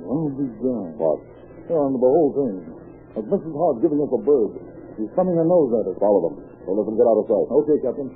One 0.00 0.32
of 0.32 0.34
these 0.40 0.56
guys. 0.64 0.96
What? 0.96 1.20
Yeah, 1.68 1.76
under 1.76 2.00
the 2.00 2.08
whole 2.08 2.32
thing. 2.32 2.79
Like 3.16 3.26
Mrs. 3.26 3.54
Hart 3.58 3.82
giving 3.82 4.00
us 4.00 4.10
a 4.12 4.20
bird. 4.22 4.50
She's 4.96 5.10
thumbing 5.16 5.36
her 5.36 5.44
nose 5.44 5.72
at 5.74 5.90
us. 5.90 5.96
Follow 5.98 6.30
them. 6.30 6.36
Don't 6.66 6.76
let 6.78 6.86
them 6.86 6.96
get 6.96 7.06
out 7.06 7.18
of 7.18 7.26
sight. 7.26 7.48
Okay, 7.50 7.76
Captain. 7.82 8.08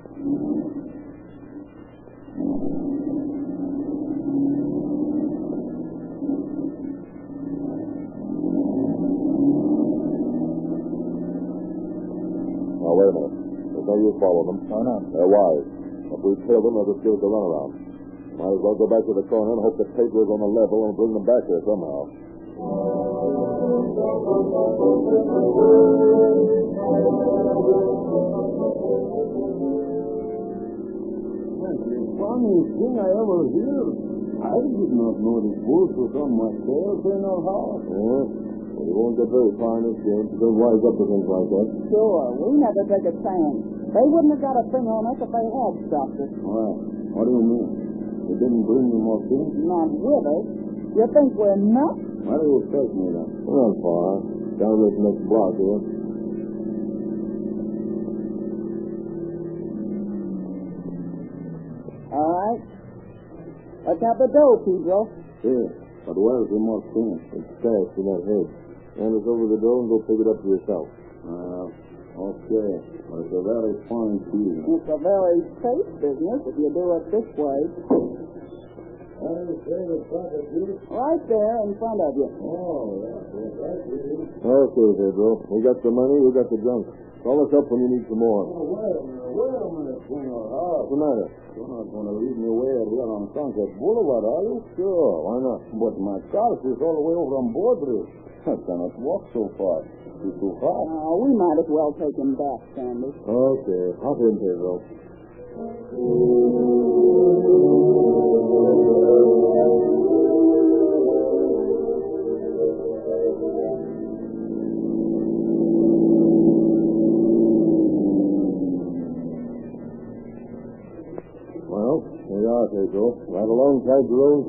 Now, 12.85 12.93
wait 12.93 13.09
a 13.09 13.15
minute. 13.15 13.35
There's 13.73 13.87
no 13.89 13.97
use 13.97 14.17
following 14.21 14.47
them. 14.53 14.59
Why 14.69 14.81
not? 14.85 15.03
They're 15.15 15.31
wise. 15.31 15.67
If 16.13 16.21
we 16.21 16.33
kill 16.47 16.61
them, 16.61 16.75
they'll 16.77 16.91
just 16.93 17.03
give 17.03 17.17
us 17.17 17.23
a 17.25 17.31
runaround. 17.31 17.73
Might 18.37 18.51
as 18.51 18.61
well 18.61 18.75
go 18.75 18.87
back 18.91 19.07
to 19.07 19.15
the 19.15 19.25
corner 19.31 19.55
and 19.57 19.63
hope 19.63 19.79
that 19.79 19.89
Pedro's 19.95 20.29
on 20.29 20.43
the 20.43 20.51
level 20.51 20.91
and 20.91 20.93
bring 20.99 21.15
them 21.15 21.25
back 21.25 21.47
here 21.47 21.63
somehow. 21.65 22.11
Funniest 32.21 32.69
thing 32.77 32.95
I 33.01 33.09
ever 33.17 33.49
heard. 33.49 33.97
I 34.45 34.61
did 34.61 34.93
not 34.93 35.17
know 35.25 35.41
the 35.41 35.57
bulls 35.65 35.97
was 35.97 36.13
on 36.21 36.37
my 36.37 36.53
tail 36.69 37.01
in 37.01 37.25
our 37.25 37.41
house. 37.49 37.81
Yeah. 37.89 38.29
Well, 38.77 38.85
you 38.85 38.93
won't 38.93 39.17
get 39.17 39.33
very 39.33 39.57
far 39.57 39.81
in 39.81 39.89
this 39.89 39.97
game. 40.05 40.37
Don't 40.37 40.53
wise 40.61 40.85
up 40.85 41.01
to 41.01 41.05
things 41.09 41.25
like 41.25 41.49
that. 41.49 41.65
Sure, 41.89 42.29
we 42.45 42.61
never 42.61 42.85
took 42.85 43.09
a 43.09 43.15
chance. 43.25 43.57
They 43.89 44.05
wouldn't 44.05 44.37
have 44.37 44.45
got 44.45 44.61
a 44.61 44.65
thing 44.69 44.85
on 44.85 45.17
us 45.17 45.19
if 45.25 45.33
they 45.33 45.47
had 45.49 45.75
stopped 45.89 46.21
us. 46.21 46.29
Why? 46.45 46.77
What 47.09 47.25
do 47.25 47.33
you 47.41 47.45
mean? 47.49 47.73
They 48.29 48.37
didn't 48.37 48.69
bring 48.69 48.93
them 48.93 49.09
up 49.09 49.25
here? 49.33 49.49
Not 49.65 49.89
with 49.97 50.29
us. 50.29 50.45
You 50.93 51.09
think 51.09 51.33
we're 51.41 51.57
nuts? 51.57 52.04
Why 52.25 52.41
do 52.41 52.47
you 52.49 52.61
take 52.73 52.93
me 52.97 53.07
then? 53.13 53.29
We're 53.45 53.61
not 53.69 53.77
far. 53.85 54.11
Down 54.57 54.77
this 54.81 54.97
next 54.97 55.23
block 55.29 55.53
here. 55.61 55.81
All 62.15 62.31
right. 62.33 62.63
Let's 63.85 64.01
have 64.01 64.19
the 64.19 64.29
dough, 64.33 64.63
Pedro. 64.65 65.11
Here. 65.43 65.69
But 66.07 66.17
where's 66.17 66.49
the 66.49 66.61
most 66.61 66.89
thing? 66.97 67.21
It's 67.33 67.49
stashed 67.61 67.97
in 68.01 68.05
that 68.09 68.23
hedge. 68.25 68.53
Hand 69.01 69.13
us 69.19 69.27
over 69.27 69.45
the 69.51 69.59
dough 69.61 69.85
and 69.85 69.89
go 69.91 69.99
pick 70.07 70.21
it 70.21 70.29
up 70.29 70.39
for 70.41 70.49
yourself. 70.55 70.87
Uh, 71.27 71.67
okay. 72.15 72.73
But 73.11 73.27
it's 73.27 73.35
a 73.35 73.43
very 73.45 73.75
fine 73.91 74.21
feeling. 74.31 74.65
It's 74.65 74.89
a 74.89 75.01
very 75.01 75.41
safe 75.61 75.89
business 76.01 76.41
if 76.49 76.55
you 76.57 76.69
do 76.73 76.85
it 76.97 77.05
this 77.13 77.29
way. 77.37 77.61
Right 79.25 81.23
there 81.29 81.57
in 81.65 81.73
front 81.81 82.01
of 82.05 82.13
you. 82.13 82.29
Oh, 82.45 83.01
yeah. 83.01 83.25
Okay, 84.45 84.89
Pedro. 85.01 85.41
We 85.49 85.65
got 85.65 85.81
the 85.81 85.89
money, 85.89 86.21
we 86.21 86.29
got 86.37 86.53
the 86.53 86.61
junk. 86.61 86.85
Call 87.25 87.41
us 87.41 87.53
up 87.57 87.65
when 87.73 87.81
you 87.89 87.91
need 87.97 88.05
some 88.05 88.21
more. 88.21 88.45
Oh, 88.45 88.69
wait 88.69 88.85
a 88.85 89.01
minute. 89.01 89.33
Wait 89.33 89.57
a 89.57 89.65
minute, 89.65 90.01
Senor. 90.13 90.45
What's 90.45 90.93
the 90.93 91.01
matter? 91.01 91.29
You're 91.57 91.73
not 91.73 91.89
going 91.89 92.05
to 92.13 92.15
leave 92.21 92.37
me 92.37 92.51
way 92.53 92.69
out 92.77 92.89
here 92.93 93.09
on 93.09 93.33
Sunset 93.33 93.71
Boulevard, 93.81 94.29
are 94.29 94.45
you? 94.45 94.61
Sure, 94.77 95.25
why 95.25 95.41
not? 95.41 95.61
But 95.73 95.97
my 95.97 96.21
house 96.29 96.61
is 96.69 96.77
all 96.85 96.93
the 97.01 97.05
way 97.09 97.17
over 97.17 97.41
on 97.41 97.49
Broadway. 97.57 98.05
I 98.53 98.61
cannot 98.69 98.93
walk 99.01 99.25
so 99.33 99.49
far. 99.57 99.89
It's 100.21 100.37
too 100.37 100.53
hot. 100.61 100.85
Uh, 100.85 101.17
we 101.25 101.33
might 101.33 101.59
as 101.65 101.69
well 101.73 101.97
take 101.97 102.13
him 102.13 102.37
back, 102.37 102.61
Sandy. 102.77 103.09
Okay, 103.09 103.85
hop 104.05 104.21
in, 104.21 104.37
Pedro. 104.37 104.85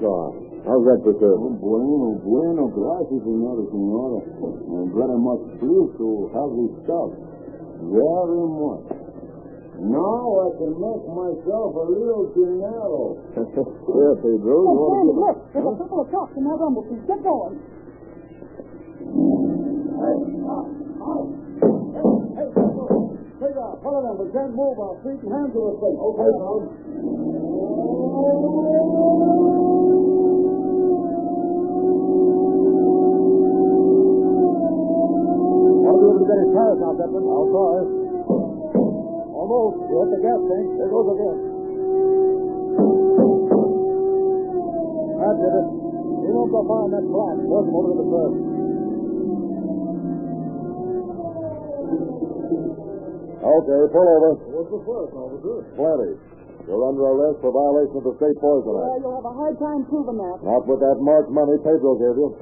Alongside 0.05 0.45
your 0.45 0.45
own 0.45 0.45
car. 0.45 0.45
How's 0.65 0.81
that 0.85 0.97
for 1.05 1.13
Oh, 1.13 1.49
bueno, 1.61 2.17
bueno. 2.25 2.63
Gracias, 2.73 3.21
señora, 3.21 3.63
señora. 3.69 4.19
I'm 4.25 4.89
very 4.93 5.17
much 5.17 5.43
pleased 5.59 5.97
to 5.97 6.29
have 6.33 6.51
this 6.57 6.73
stuff. 6.85 7.09
Very 7.85 8.45
much. 8.49 8.85
Now 9.75 10.25
I 10.39 10.55
can 10.57 10.73
make 10.79 11.05
myself 11.05 11.75
a 11.75 11.85
little 11.85 12.25
dinero. 12.33 13.19
yeah, 13.35 14.15
Pedro. 14.23 14.57
You 14.57 14.73
Hey, 14.73 14.95
Sandy, 14.95 15.13
look. 15.19 15.37
There's 15.53 15.67
a 15.67 15.75
couple 15.77 15.99
of 16.01 16.07
cops 16.09 16.33
in 16.37 16.43
that 16.45 16.57
rumble 16.57 16.87
seat. 16.89 17.05
Get 17.05 17.21
going. 17.21 17.59
Hey, 19.95 20.17
hey, 21.05 21.29
hey, 22.39 22.49
Take 23.35 23.57
off. 23.59 23.83
Follow 23.83 24.01
them. 24.01 24.15
We 24.17 24.31
can't 24.31 24.55
move 24.55 24.79
our 24.79 24.95
feet 25.03 25.19
and 25.21 25.29
hands 25.29 25.51
to 25.53 25.59
the 25.59 25.75
face. 25.77 25.99
Okay, 25.99 26.31
now. 26.39 26.55
Captain. 37.55 37.87
Almost. 39.31 39.77
You're 39.87 40.03
at 40.03 40.11
the 40.11 40.19
gas 40.19 40.41
tank. 40.43 40.67
There 40.75 40.91
goes 40.91 41.07
again. 41.15 41.39
That's 45.15 45.39
it. 45.39 45.65
He 46.25 46.29
won't 46.35 46.51
go 46.51 46.61
far 46.67 46.81
in 46.83 46.91
that 46.99 47.05
flat. 47.07 47.35
Force 47.47 47.67
him 47.69 47.75
over 47.79 47.87
to 47.87 47.95
the 47.95 48.07
curb. 48.11 48.33
Okay, 53.45 53.81
pull 53.93 54.07
over. 54.09 54.31
What's 54.51 54.71
the 54.73 54.81
first, 54.83 55.11
officer? 55.15 55.55
Plenty. 55.79 56.11
You're 56.65 56.81
under 56.81 57.05
arrest 57.05 57.45
for 57.45 57.53
violation 57.53 58.01
of 58.01 58.05
the 58.09 58.15
state 58.17 58.33
poison 58.41 58.73
Well, 58.73 58.97
you'll 58.97 59.15
have 59.21 59.29
a 59.29 59.35
hard 59.37 59.55
time 59.61 59.85
proving 59.85 60.17
that. 60.17 60.41
Not 60.41 60.65
with 60.65 60.81
that 60.81 60.97
marked 60.97 61.29
money 61.29 61.61
Pedro 61.61 61.93
gave 62.01 62.17
you. 62.17 62.33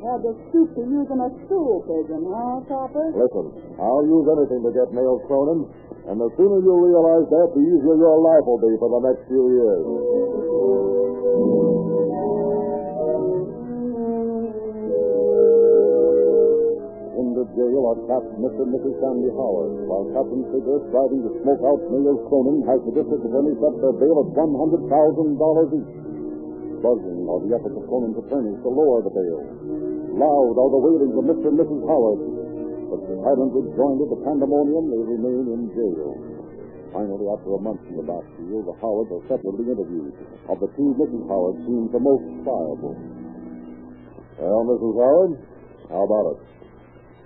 Had 0.00 0.24
to 0.24 0.32
stoop 0.48 0.72
to 0.74 0.80
using 0.80 1.20
a 1.20 1.28
stool 1.44 1.84
pigeon, 1.84 2.24
huh, 2.24 2.64
Copper? 2.64 3.12
Listen, 3.12 3.52
I'll 3.76 4.00
use 4.08 4.24
anything 4.32 4.64
to 4.64 4.72
get 4.72 4.88
nails 4.96 5.20
Cronin, 5.28 5.68
and 6.08 6.16
the 6.16 6.32
sooner 6.40 6.56
you 6.64 6.72
realize 6.72 7.28
that, 7.28 7.48
the 7.52 7.60
easier 7.60 8.00
your 8.00 8.16
life 8.16 8.48
will 8.48 8.64
be 8.64 8.72
for 8.80 8.88
the 8.96 9.00
next 9.04 9.28
few 9.28 9.44
years. 9.52 9.84
In 17.20 17.36
the 17.36 17.44
jail 17.52 17.82
are 17.92 18.00
trapped 18.08 18.32
Mr. 18.40 18.64
and 18.64 18.72
Mrs. 18.72 18.96
Sandy 19.04 19.28
Howard, 19.36 19.84
while 19.84 20.08
Captain 20.16 20.48
Figure, 20.48 20.80
striving 20.88 21.28
to 21.28 21.30
smoke 21.44 21.60
out 21.60 21.80
Nails 21.92 22.24
Cronin, 22.32 22.64
has 22.64 22.80
the 22.88 22.96
district 22.96 23.20
attorney 23.20 23.52
set 23.60 23.74
their 23.84 23.92
bail 24.00 24.16
at 24.24 24.32
$100,000 24.32 25.76
each. 25.76 25.92
Buzzing 26.80 27.28
are 27.28 27.40
the 27.44 27.52
efforts 27.52 27.76
of 27.76 27.84
Cronin's 27.84 28.16
attorneys 28.16 28.56
to 28.64 28.68
lower 28.72 29.04
the 29.04 29.12
bail. 29.12 29.69
Loud 30.20 30.52
are 30.60 30.68
the 30.68 30.82
wailings 30.84 31.16
of 31.16 31.24
Mr. 31.32 31.48
and 31.48 31.56
Mrs. 31.56 31.80
Howard, 31.88 32.20
but 32.92 33.00
silently 33.24 33.64
joined 33.72 34.00
at 34.04 34.10
the 34.12 34.20
pandemonium, 34.20 34.84
they 34.92 35.00
remain 35.16 35.44
in 35.48 35.62
jail. 35.72 36.12
Finally, 36.92 37.24
after 37.32 37.56
a 37.56 37.60
month 37.64 37.80
in 37.88 37.96
the 37.96 38.04
Bastille, 38.04 38.60
the 38.68 38.76
Howards 38.84 39.08
are 39.16 39.24
separately 39.32 39.64
interviewed. 39.64 40.12
Of 40.50 40.60
the 40.60 40.68
two, 40.76 40.92
Mrs. 41.00 41.24
Howard 41.24 41.56
seems 41.64 41.88
the 41.94 42.02
most 42.04 42.26
pliable. 42.44 42.98
Well, 44.36 44.60
Mrs. 44.76 44.94
Howard, 45.00 45.32
how 45.88 46.02
about 46.04 46.26
it? 46.36 46.38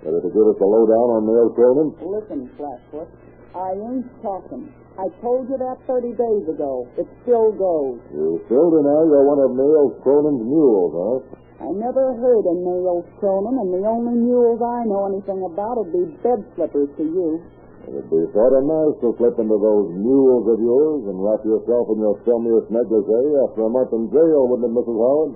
Ready 0.05 0.21
to 0.21 0.31
give 0.31 0.45
us 0.47 0.59
a 0.61 0.67
lowdown 0.69 1.07
on 1.19 1.21
Neil 1.27 1.49
Cronin? 1.51 1.89
Listen, 1.99 2.47
Flatfoot, 2.55 3.09
I 3.57 3.75
ain't 3.75 4.07
talking. 4.21 4.71
I 4.95 5.11
told 5.19 5.49
you 5.51 5.57
that 5.59 5.83
30 5.83 6.15
days 6.15 6.45
ago. 6.47 6.87
It 6.95 7.09
still 7.27 7.51
goes. 7.51 7.99
You 8.13 8.39
still 8.47 8.69
deny 8.71 9.01
you're 9.03 9.27
one 9.27 9.41
of 9.43 9.51
Neil 9.51 9.99
Cronin's 9.99 10.45
mules, 10.45 10.93
huh? 10.95 11.43
I 11.55 11.71
never 11.71 12.11
heard 12.19 12.43
of 12.43 12.57
Nail 12.59 12.99
Cronin, 13.19 13.55
and 13.55 13.69
the 13.71 13.87
only 13.87 14.15
mules 14.19 14.59
I 14.59 14.83
know 14.85 15.07
anything 15.07 15.39
about 15.39 15.79
would 15.79 15.93
be 15.95 16.03
bed 16.19 16.43
slippers 16.55 16.91
to 16.99 17.03
you. 17.03 17.39
It'd 17.87 18.09
be 18.09 18.21
sort 18.33 18.53
of 18.57 18.63
nice 18.65 18.95
to 19.05 19.13
slip 19.15 19.37
into 19.39 19.55
those 19.61 19.87
mules 19.93 20.45
of 20.51 20.57
yours 20.59 21.01
and 21.05 21.15
wrap 21.21 21.45
yourself 21.45 21.85
in 21.93 22.01
your 22.01 22.17
filmiest 22.25 22.67
negligee 22.73 23.29
after 23.45 23.61
a 23.61 23.71
month 23.71 23.93
in 23.93 24.09
jail, 24.09 24.41
wouldn't 24.51 24.67
it, 24.67 24.73
Mrs. 24.73 24.97
Howard? 24.99 25.31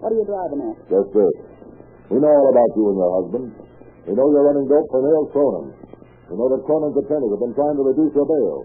What 0.00 0.10
are 0.10 0.18
you 0.18 0.26
driving 0.26 0.60
at? 0.72 0.76
Just 0.88 1.10
this. 1.14 1.36
We 2.10 2.18
know 2.18 2.32
all 2.32 2.48
about 2.50 2.72
you 2.74 2.84
and 2.90 2.98
your 2.98 3.12
husband. 3.22 3.46
We 4.08 4.12
know 4.18 4.26
you're 4.34 4.46
running 4.50 4.66
dope 4.66 4.88
for 4.90 4.98
Neil 5.04 5.24
Cronin. 5.30 5.66
We 6.26 6.34
know 6.40 6.48
that 6.50 6.64
Cronin's 6.66 6.96
attorneys 6.96 7.30
have 7.38 7.44
been 7.44 7.54
trying 7.54 7.76
to 7.76 7.84
reduce 7.86 8.12
your 8.16 8.26
bail. 8.26 8.58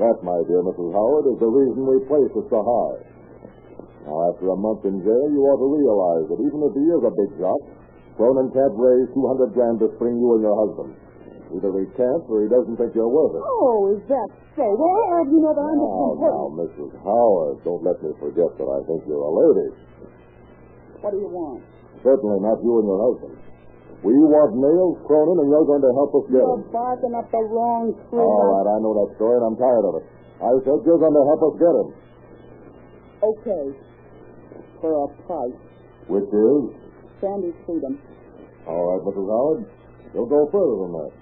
That, 0.00 0.16
my 0.24 0.38
dear 0.48 0.62
Mrs. 0.64 0.96
Howard, 0.96 1.34
is 1.34 1.38
the 1.44 1.50
reason 1.50 1.82
we 1.82 1.98
place 2.08 2.30
it 2.30 2.46
so 2.48 2.62
high. 2.62 3.09
Now, 4.06 4.32
after 4.32 4.48
a 4.48 4.56
month 4.56 4.84
in 4.88 5.04
jail, 5.04 5.26
you 5.28 5.40
ought 5.44 5.60
to 5.60 5.70
realize 5.70 6.24
that 6.32 6.40
even 6.40 6.60
if 6.64 6.72
he 6.72 6.84
is 6.88 7.02
a 7.04 7.12
big 7.12 7.30
shot, 7.36 7.60
Cronin 8.16 8.48
can't 8.52 8.76
raise 8.76 9.08
200 9.12 9.52
grand 9.52 9.80
to 9.80 9.92
spring 9.96 10.16
you 10.20 10.28
and 10.36 10.42
your 10.44 10.56
husband. 10.56 10.92
Either 11.50 11.70
he 11.82 11.86
can't 11.98 12.24
or 12.30 12.46
he 12.46 12.48
doesn't 12.48 12.78
think 12.78 12.94
you're 12.94 13.10
worth 13.10 13.34
it. 13.34 13.42
Oh, 13.42 13.90
is 13.90 14.02
that 14.06 14.28
so? 14.54 14.62
Well, 14.62 15.24
do 15.26 15.34
you 15.34 15.42
that 15.42 15.58
I'm 15.58 15.76
Now, 15.82 16.14
now, 16.14 16.46
Mrs. 16.62 16.94
Howard, 17.02 17.58
don't 17.66 17.82
let 17.82 17.98
me 17.98 18.14
forget 18.22 18.50
that 18.54 18.68
I 18.70 18.78
think 18.86 19.02
you're 19.10 19.18
a 19.18 19.34
lady. 19.34 19.68
What 21.02 21.10
do 21.10 21.18
you 21.18 21.26
want? 21.26 21.64
Certainly 22.06 22.38
not 22.38 22.62
you 22.62 22.72
and 22.78 22.86
your 22.86 23.00
husband. 23.02 23.34
We 24.00 24.16
want 24.16 24.56
Nails 24.56 24.96
Cronin, 25.04 25.36
and 25.44 25.48
you're 25.52 25.68
going 25.68 25.84
to 25.84 25.92
help 25.92 26.12
us 26.16 26.24
get 26.32 26.40
him. 26.40 26.48
You're 26.48 26.64
him. 26.64 26.72
barking 26.72 27.14
up 27.18 27.28
the 27.28 27.42
wrong 27.52 27.92
tree. 28.08 28.22
All 28.22 28.46
right, 28.48 28.68
I 28.70 28.76
know 28.80 28.94
that 28.96 29.10
story, 29.20 29.36
and 29.36 29.44
I'm 29.44 29.58
tired 29.60 29.84
of 29.90 29.94
it. 30.00 30.04
I 30.40 30.48
said 30.64 30.76
you're 30.88 31.02
going 31.02 31.16
to 31.18 31.24
help 31.34 31.42
us 31.50 31.54
get 31.60 31.74
him. 31.74 31.88
Okay. 33.20 33.64
For 34.80 34.92
a 35.04 35.06
price. 35.28 35.60
Which 36.08 36.24
is? 36.32 36.62
Sandy's 37.20 37.56
freedom. 37.68 38.00
All 38.64 38.96
right, 38.96 39.02
Mrs. 39.04 39.28
Howard. 39.28 39.60
We'll 40.16 40.26
go 40.26 40.48
further 40.48 40.76
than 40.84 40.92
that. 40.96 41.12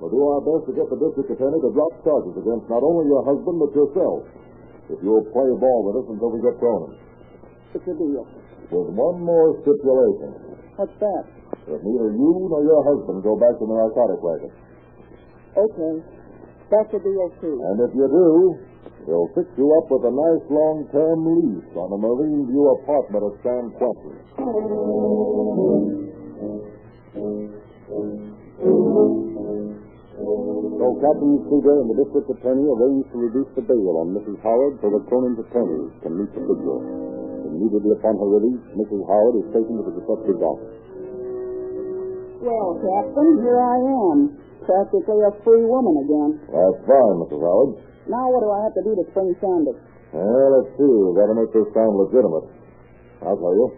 We'll 0.00 0.12
do 0.12 0.20
our 0.20 0.40
best 0.44 0.68
to 0.68 0.72
get 0.76 0.88
the 0.88 1.00
district 1.00 1.32
attorney 1.32 1.60
to 1.60 1.70
drop 1.72 1.92
charges 2.04 2.36
against 2.36 2.68
not 2.68 2.84
only 2.84 3.08
your 3.08 3.24
husband, 3.24 3.56
but 3.60 3.72
yourself. 3.72 4.24
If 4.88 4.98
you'll 5.04 5.28
play 5.32 5.48
ball 5.60 5.80
with 5.88 6.04
us 6.04 6.06
until 6.12 6.28
we 6.32 6.40
get 6.40 6.56
Cronin. 6.60 6.96
It's 7.72 7.84
a 7.84 7.94
deal. 7.96 8.24
With 8.68 8.90
one 8.96 9.18
more 9.22 9.60
stipulation. 9.64 10.60
What's 10.76 10.96
that? 11.00 11.24
That 11.68 11.80
neither 11.84 12.10
you 12.16 12.32
nor 12.48 12.64
your 12.64 12.82
husband 12.84 13.22
go 13.22 13.36
back 13.36 13.54
to 13.60 13.64
the 13.64 13.76
narcotic 13.76 14.20
racket. 14.24 14.52
Okay. 15.56 15.94
That's 16.70 16.90
a 16.94 17.00
deal, 17.02 17.28
too. 17.40 17.56
And 17.60 17.76
if 17.82 17.92
you 17.94 18.06
do, 18.08 18.30
they'll 19.06 19.30
fix 19.34 19.48
you 19.56 19.66
up 19.78 19.86
with 19.90 20.04
a 20.04 20.12
nice 20.14 20.44
long-term 20.50 21.18
lease 21.24 21.70
on 21.76 21.88
a 21.92 21.98
Marine 21.98 22.46
View 22.48 22.64
apartment 22.82 23.22
at 23.28 23.34
San 23.44 23.64
Quentin. 23.78 24.16
So 29.60 30.86
Captain 31.04 31.34
Seeger 31.48 31.76
and 31.84 31.88
the 31.92 31.98
district 32.00 32.28
attorney 32.32 32.64
arranged 32.64 33.08
to 33.12 33.18
reduce 33.20 33.50
the 33.52 33.64
bail 33.66 33.94
on 34.00 34.16
Mrs. 34.16 34.40
Howard 34.40 34.80
so 34.80 34.88
that 34.88 35.04
Cronin's 35.12 35.36
attorneys 35.36 35.92
can 36.00 36.16
meet 36.16 36.32
the 36.32 36.40
figure. 36.40 36.80
Immediately 37.50 37.92
upon 38.00 38.16
her 38.16 38.30
release, 38.40 38.64
Mrs. 38.72 39.02
Howard 39.04 39.34
is 39.44 39.46
taken 39.52 39.74
to 39.76 39.84
the 39.84 39.94
detective's 40.00 40.40
office. 40.40 40.76
Well, 42.40 42.70
Captain, 42.80 43.30
here 43.44 43.60
I 43.60 43.76
am. 43.76 44.18
Practically 44.64 45.20
a 45.28 45.32
free 45.44 45.64
woman 45.68 45.94
again. 46.04 46.30
That's 46.48 46.80
fine, 46.88 47.16
Mrs. 47.28 47.40
Howard. 47.44 47.72
Now 48.10 48.26
what 48.26 48.42
do 48.42 48.50
I 48.50 48.60
have 48.66 48.74
to 48.74 48.82
do 48.82 48.92
to 48.98 49.04
spring 49.14 49.30
Sandy? 49.38 49.78
Well, 50.10 50.48
let's 50.58 50.74
see. 50.74 50.82
We've 50.90 51.14
got 51.14 51.30
to 51.30 51.36
make 51.38 51.54
this 51.54 51.70
sound 51.70 51.94
legitimate. 51.94 52.50
I'll 53.22 53.38
tell 53.38 53.54
you. 53.54 53.68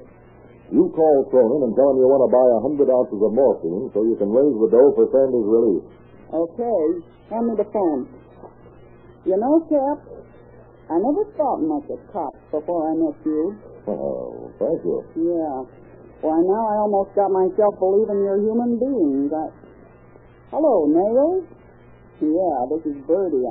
You 0.73 0.88
call 0.97 1.29
Cronin 1.29 1.68
and 1.68 1.77
tell 1.77 1.92
him 1.92 2.01
you 2.01 2.09
want 2.09 2.25
to 2.25 2.33
buy 2.33 2.49
a 2.49 2.61
hundred 2.64 2.88
ounces 2.88 3.21
of 3.21 3.37
morphine 3.37 3.92
so 3.92 4.09
you 4.09 4.16
can 4.16 4.33
raise 4.33 4.57
the 4.57 4.73
dough 4.73 4.97
for 4.97 5.05
Sandy's 5.12 5.45
release. 5.45 5.85
Okay. 6.33 6.81
Hand 7.29 7.45
me 7.53 7.55
the 7.61 7.68
phone. 7.68 8.09
You 9.29 9.37
know, 9.37 9.61
Cap, 9.68 10.01
I 10.88 10.97
never 10.97 11.29
thought 11.37 11.61
much 11.61 11.85
of 11.92 12.01
cops 12.09 12.40
before 12.49 12.88
I 12.88 12.97
met 12.97 13.21
you. 13.29 13.53
Oh, 13.85 14.49
thank 14.57 14.81
you. 14.81 15.05
Yeah. 15.29 15.68
Why, 16.25 16.40
now 16.40 16.64
I 16.73 16.81
almost 16.81 17.12
got 17.12 17.29
myself 17.29 17.77
believing 17.77 18.25
you're 18.25 18.40
human 18.40 18.81
beings. 18.81 19.29
I... 19.29 19.53
Hello, 20.49 20.88
Nails? 20.88 21.45
Yeah, 22.25 22.57
this 22.73 22.97
is 22.97 22.97
Birdie. 23.05 23.45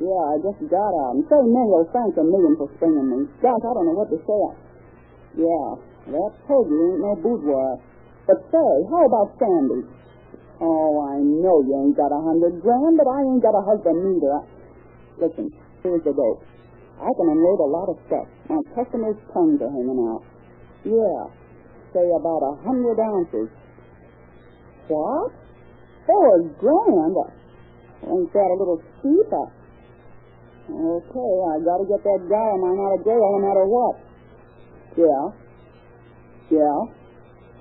Yeah, 0.00 0.22
I 0.32 0.40
just 0.40 0.60
got 0.72 0.92
out. 1.04 1.20
And 1.20 1.24
say, 1.28 1.40
Nails, 1.44 1.88
thanks 1.92 2.16
a 2.16 2.24
million 2.24 2.56
for 2.56 2.68
springing 2.76 3.08
me. 3.12 3.18
Gosh, 3.44 3.60
I 3.60 3.72
don't 3.76 3.86
know 3.92 3.98
what 3.98 4.08
to 4.08 4.18
say. 4.24 4.44
Yeah, 5.44 5.68
that 6.16 6.32
Peggy 6.48 6.76
ain't 6.76 7.00
no 7.04 7.12
boudoir. 7.20 7.76
But 8.24 8.38
say, 8.48 8.70
how 8.88 9.04
about 9.04 9.36
Sandy? 9.36 9.84
Oh, 10.62 10.94
I 11.10 11.18
know 11.20 11.60
you 11.66 11.74
ain't 11.74 11.96
got 11.96 12.14
a 12.14 12.20
hundred 12.22 12.62
grand, 12.62 12.96
but 12.96 13.08
I 13.10 13.18
ain't 13.20 13.42
got 13.42 13.52
a 13.52 13.64
husband 13.66 13.98
neither. 13.98 14.36
Listen, 15.18 15.50
here's 15.82 16.04
the 16.04 16.14
dope. 16.14 16.40
I 17.02 17.10
can 17.18 17.28
unload 17.28 17.60
a 17.60 17.70
lot 17.72 17.90
of 17.90 17.98
stuff. 18.06 18.28
My 18.48 18.62
customers' 18.78 19.18
tongues 19.34 19.60
are 19.60 19.72
hanging 19.74 20.00
out. 20.06 20.22
Yeah, 20.86 21.20
say 21.92 22.06
about 22.14 22.46
a 22.46 22.52
hundred 22.62 22.96
ounces. 23.02 23.50
What? 24.88 25.32
Four 26.06 26.48
grand? 26.58 27.16
Ain't 28.06 28.32
that 28.32 28.48
a 28.50 28.56
little 28.58 28.80
steep? 29.00 29.30
I- 30.68 30.72
Okay, 30.72 31.32
I 31.50 31.58
gotta 31.64 31.84
get 31.84 32.02
that 32.04 32.20
guy 32.28 32.48
of 32.54 32.60
mine 32.60 32.78
out 32.80 32.98
of 32.98 33.04
jail 33.04 33.18
no 33.18 33.38
matter 33.38 33.66
what. 33.66 33.96
Yeah. 34.96 35.22
Yeah. 36.50 36.78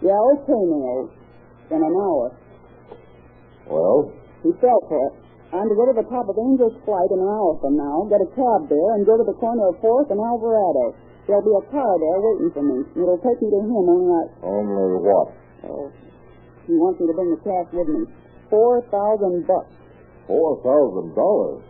Yeah, 0.02 0.20
okay, 0.34 0.62
Neil. 0.62 1.10
In 1.72 1.82
an 1.84 1.96
hour. 1.96 2.32
Well, 3.70 4.12
He 4.44 4.52
fell 4.60 4.82
for 4.90 4.98
it. 5.08 5.14
I'm 5.54 5.68
to 5.70 5.76
go 5.76 5.86
to 5.86 5.94
the 5.94 6.08
top 6.10 6.28
of 6.30 6.36
Angel's 6.40 6.74
Flight 6.86 7.12
in 7.12 7.20
an 7.20 7.28
hour 7.28 7.58
from 7.62 7.76
now, 7.78 8.08
get 8.10 8.22
a 8.24 8.30
cab 8.34 8.68
there, 8.72 8.90
and 8.96 9.06
go 9.06 9.18
to 9.18 9.24
the 9.24 9.36
corner 9.38 9.68
of 9.68 9.76
4th 9.84 10.10
and 10.10 10.20
Alvarado. 10.20 10.96
There'll 11.28 11.44
be 11.46 11.54
a 11.54 11.66
car 11.70 11.94
there 12.00 12.20
waiting 12.24 12.52
for 12.52 12.64
me. 12.64 12.82
It'll 12.96 13.20
take 13.22 13.38
me 13.42 13.50
to 13.52 13.60
him 13.62 13.70
only 13.76 14.16
I... 14.16 14.24
only 14.48 14.98
what? 15.06 15.28
Oh, 15.70 15.92
he 16.66 16.74
wants 16.74 17.00
me 17.00 17.08
to 17.08 17.14
bring 17.14 17.30
the 17.30 17.42
cash 17.46 17.68
with 17.74 17.88
me. 17.88 18.02
Four 18.50 18.82
thousand 18.90 19.46
bucks. 19.46 19.72
Four 20.26 20.58
thousand 20.64 21.14
dollars. 21.14 21.64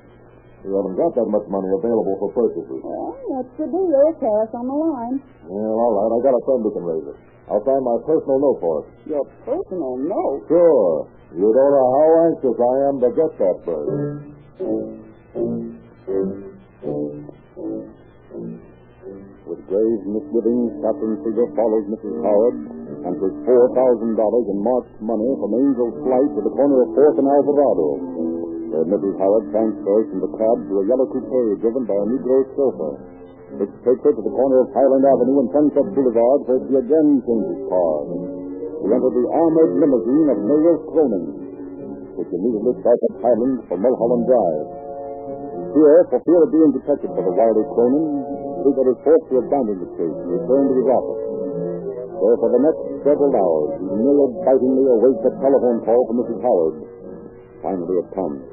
You 0.62 0.78
haven't 0.78 0.94
got 0.94 1.12
that 1.18 1.26
much 1.26 1.46
money 1.50 1.70
available 1.74 2.16
for 2.22 2.30
purchases. 2.38 2.80
Well, 2.86 3.18
that's 3.34 3.54
the 3.58 3.66
deal. 3.66 4.06
Cash 4.22 4.54
on 4.54 4.66
the 4.70 4.78
line. 4.78 5.18
Well, 5.50 5.74
all 5.74 5.94
right. 5.98 6.12
I 6.14 6.18
got 6.22 6.38
a 6.38 6.44
friend 6.46 6.62
who 6.62 6.72
can 6.72 6.86
raise 6.86 7.08
it. 7.10 7.18
I'll 7.50 7.66
sign 7.66 7.82
my 7.82 7.98
personal 8.06 8.38
note 8.40 8.60
for 8.62 8.74
it. 8.82 8.86
Your 9.10 9.26
personal 9.44 9.98
note. 9.98 10.46
Sure. 10.48 11.10
You 11.34 11.48
don't 11.50 11.72
know 11.74 11.88
how 11.98 12.08
anxious 12.30 12.58
I 12.62 12.76
am 12.94 12.96
to 13.02 13.10
get 13.18 13.32
that 13.42 13.58
bird. 13.66 15.02
With 18.32 19.60
grave 19.68 20.02
misgivings, 20.08 20.72
Captain 20.80 21.14
Seeger 21.26 21.48
followed 21.58 21.86
Mrs. 21.92 22.16
Howard 22.24 22.56
and 23.04 23.14
took 23.20 23.36
four 23.44 23.66
thousand 23.76 24.14
dollars 24.16 24.46
in 24.48 24.58
marked 24.64 24.96
money 25.02 25.28
from 25.42 25.52
Angel's 25.58 25.98
flight 26.06 26.30
to 26.38 26.42
the 26.46 26.54
corner 26.56 26.86
of 26.86 26.90
Fourth 26.96 27.18
and 27.20 27.28
Alvarado. 27.28 27.88
Where 28.72 28.88
Mrs. 28.88 29.20
Howard 29.20 29.52
transfers 29.52 30.06
from 30.16 30.20
the 30.24 30.32
cab 30.32 30.58
to 30.72 30.74
a 30.80 30.84
yellow 30.88 31.04
coupe 31.12 31.60
driven 31.60 31.84
by 31.84 31.98
a 32.00 32.06
Negro 32.08 32.48
chauffeur. 32.56 32.94
Which 33.60 33.76
takes 33.84 34.00
her 34.00 34.16
to 34.16 34.24
the 34.24 34.32
corner 34.32 34.64
of 34.64 34.72
Highland 34.72 35.04
Avenue 35.04 35.44
and 35.44 35.50
Sunset 35.52 35.92
Boulevard, 35.92 36.40
where 36.48 36.64
she 36.72 36.80
again 36.80 37.20
changes 37.28 37.68
cars. 37.68 38.10
She 38.80 38.88
entered 38.88 39.12
the 39.12 39.28
armored 39.28 39.72
limousine 39.76 40.28
of 40.32 40.40
Mayor 40.48 40.78
Cronin, 40.88 41.26
which 42.16 42.32
immediately 42.32 42.80
starts 42.80 43.04
at 43.12 43.20
Highland 43.20 43.68
for 43.68 43.76
Mulholland 43.76 44.24
Drive. 44.24 44.68
Here, 45.76 46.08
for 46.08 46.20
fear 46.24 46.40
of 46.40 46.50
being 46.56 46.72
detected 46.72 47.12
by 47.12 47.28
the 47.28 47.36
wily 47.36 47.68
Cronin, 47.76 48.08
Seeger 48.64 48.88
is 48.88 49.00
forced 49.04 49.28
to 49.36 49.36
abandon 49.44 49.78
the 49.84 49.90
case 50.00 50.16
and 50.16 50.32
return 50.32 50.64
to 50.72 50.74
his 50.80 50.88
office. 50.88 51.24
Where 52.24 52.38
for 52.40 52.50
the 52.56 52.62
next 52.62 52.84
several 53.04 53.34
hours, 53.36 53.84
he 53.84 53.88
nail-bitingly 54.00 54.86
awaits 54.96 55.28
a 55.28 55.32
telephone 55.44 55.80
call 55.84 56.02
from 56.08 56.16
Mrs. 56.24 56.40
Howard. 56.40 56.76
Finally, 57.66 57.96
it 58.00 58.10
comes. 58.16 58.51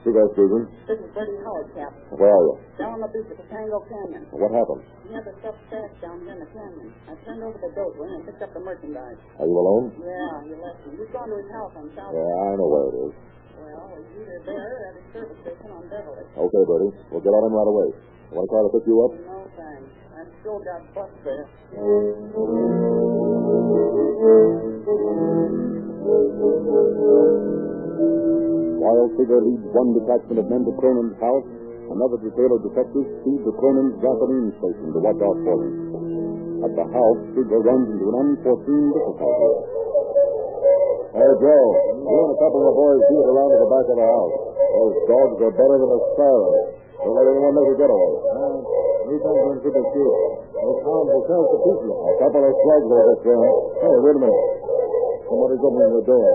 Speaking. 0.00 0.64
This 0.88 0.96
is 0.96 1.12
Bertie 1.12 1.36
Howard, 1.44 1.68
Cap. 1.76 1.92
Where 2.16 2.32
are 2.32 2.44
you? 2.48 2.56
Down 2.80 2.96
on 2.96 3.04
the 3.04 3.12
beach 3.12 3.28
at 3.28 3.36
the 3.36 3.44
Topanga 3.52 3.84
Canyon. 3.84 4.24
What 4.32 4.48
happened? 4.48 4.80
He 5.04 5.12
had 5.12 5.28
the 5.28 5.36
stuff 5.44 5.52
stashed 5.68 6.00
down 6.00 6.24
here 6.24 6.32
in 6.32 6.40
the 6.40 6.48
canyon. 6.56 6.88
I 7.04 7.12
turned 7.20 7.44
over 7.44 7.60
the 7.60 7.68
when 8.00 8.08
and 8.16 8.24
picked 8.24 8.40
up 8.40 8.48
the 8.56 8.64
merchandise. 8.64 9.20
Are 9.36 9.44
you 9.44 9.52
alone? 9.52 9.92
Yeah, 10.00 10.40
he 10.48 10.56
left 10.56 10.80
me. 10.88 10.96
He's 11.04 11.12
gone 11.12 11.28
to 11.28 11.36
his 11.36 11.52
house 11.52 11.76
on 11.76 11.92
South. 11.92 12.16
Yeah, 12.16 12.32
I 12.32 12.56
know 12.56 12.64
where 12.72 12.88
it 12.88 12.96
is. 12.96 13.12
Well, 13.60 13.92
he's 13.92 14.24
either 14.24 14.40
there 14.48 14.72
or 14.72 14.88
at 14.88 14.94
his 14.96 15.04
service 15.12 15.36
station 15.44 15.68
on 15.68 15.84
Beverly. 15.92 16.24
Okay, 16.32 16.62
Bertie. 16.64 16.96
We'll 17.12 17.20
get 17.20 17.36
on 17.36 17.44
him 17.44 17.52
right 17.52 17.68
away. 17.68 17.88
Want 18.32 18.48
a 18.48 18.50
car 18.56 18.64
to 18.64 18.72
pick 18.72 18.88
you 18.88 18.96
up? 19.04 19.12
No 19.20 19.44
thanks. 19.52 19.92
I've 20.16 20.32
still 20.40 20.64
got 20.64 20.80
bus 20.96 21.12
there. 21.28 21.44
While 28.80 29.12
Figure 29.12 29.44
leads 29.44 29.66
one 29.76 29.92
detachment 29.92 30.40
of 30.40 30.48
men 30.48 30.64
to 30.64 30.72
Cronin's 30.80 31.12
house, 31.20 31.44
another 31.92 32.16
detail 32.24 32.48
of 32.56 32.64
detectives 32.64 33.12
speed 33.20 33.40
to 33.44 33.52
Cronin's 33.60 33.92
gasoline 34.00 34.56
station 34.56 34.88
to 34.96 35.00
watch 35.04 35.20
out 35.20 35.36
for 35.44 35.56
him. 35.60 36.64
At 36.64 36.72
the 36.72 36.86
house, 36.88 37.20
Figure 37.36 37.60
runs 37.60 37.86
into 37.92 38.08
an 38.08 38.16
unforeseen 38.24 38.84
difficulty. 38.96 39.52
Hey, 41.12 41.32
Joe. 41.44 41.68
You 42.08 42.18
and 42.24 42.32
a 42.32 42.38
couple 42.40 42.60
of 42.64 42.66
the 42.72 42.76
boys 42.80 43.02
beat 43.04 43.26
around 43.28 43.50
to 43.52 43.58
the 43.60 43.68
back 43.68 43.86
of 43.92 43.96
the 44.00 44.08
house. 44.08 44.34
Those 44.48 44.96
dogs 45.12 45.36
are 45.44 45.54
better 45.60 45.76
than 45.76 45.90
a 45.92 46.00
siren. 46.16 46.64
Don't 47.04 47.14
let 47.20 47.26
anyone 47.28 47.54
make 47.60 47.68
a 47.68 47.76
getaway. 47.84 48.12
We 49.12 49.14
think 49.20 49.36
we're 49.44 49.54
in 49.56 49.60
pretty 49.60 49.84
good. 49.92 50.16
Those 50.56 50.80
hounds 50.88 51.08
will 51.12 51.26
tell 51.28 51.44
the 51.52 51.58
people. 51.68 51.96
A 52.00 52.14
couple 52.16 52.42
of 52.48 52.52
slugs 52.64 52.86
get 52.88 53.28
thrown. 53.28 53.44
Hey, 53.76 53.94
wait 54.00 54.16
a 54.16 54.20
minute. 54.24 54.46
Somebody's 55.28 55.62
opening 55.68 55.92
the 56.00 56.04
door. 56.08 56.32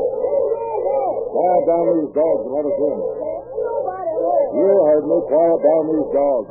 Quiet 1.36 1.68
down 1.68 1.84
these 2.00 2.16
dogs 2.16 2.48
and 2.48 2.54
let 2.56 2.64
us 2.64 2.80
in. 2.80 2.96
You 4.56 4.72
heard 4.88 5.04
me. 5.04 5.18
Quiet 5.28 5.60
down 5.68 5.84
these 5.92 6.10
dogs. 6.16 6.48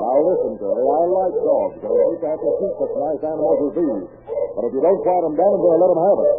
Now 0.00 0.16
listen, 0.24 0.56
Terry. 0.56 0.80
I 0.80 1.04
like 1.12 1.36
dogs. 1.44 1.76
I 1.76 1.92
hate 1.92 2.24
to 2.24 2.28
have 2.32 2.40
to 2.40 2.50
shoot 2.56 2.72
such 2.80 2.96
nice 2.96 3.20
animals 3.20 3.68
as 3.68 3.84
these. 3.84 4.08
But 4.56 4.64
if 4.64 4.72
you 4.72 4.80
don't 4.80 4.96
quiet 5.04 5.28
them 5.28 5.36
down, 5.36 5.52
I'm 5.52 5.60
going 5.60 5.76
to 5.76 5.82
let 5.84 5.92
them 5.92 6.00
have 6.08 6.24
it. 6.24 6.32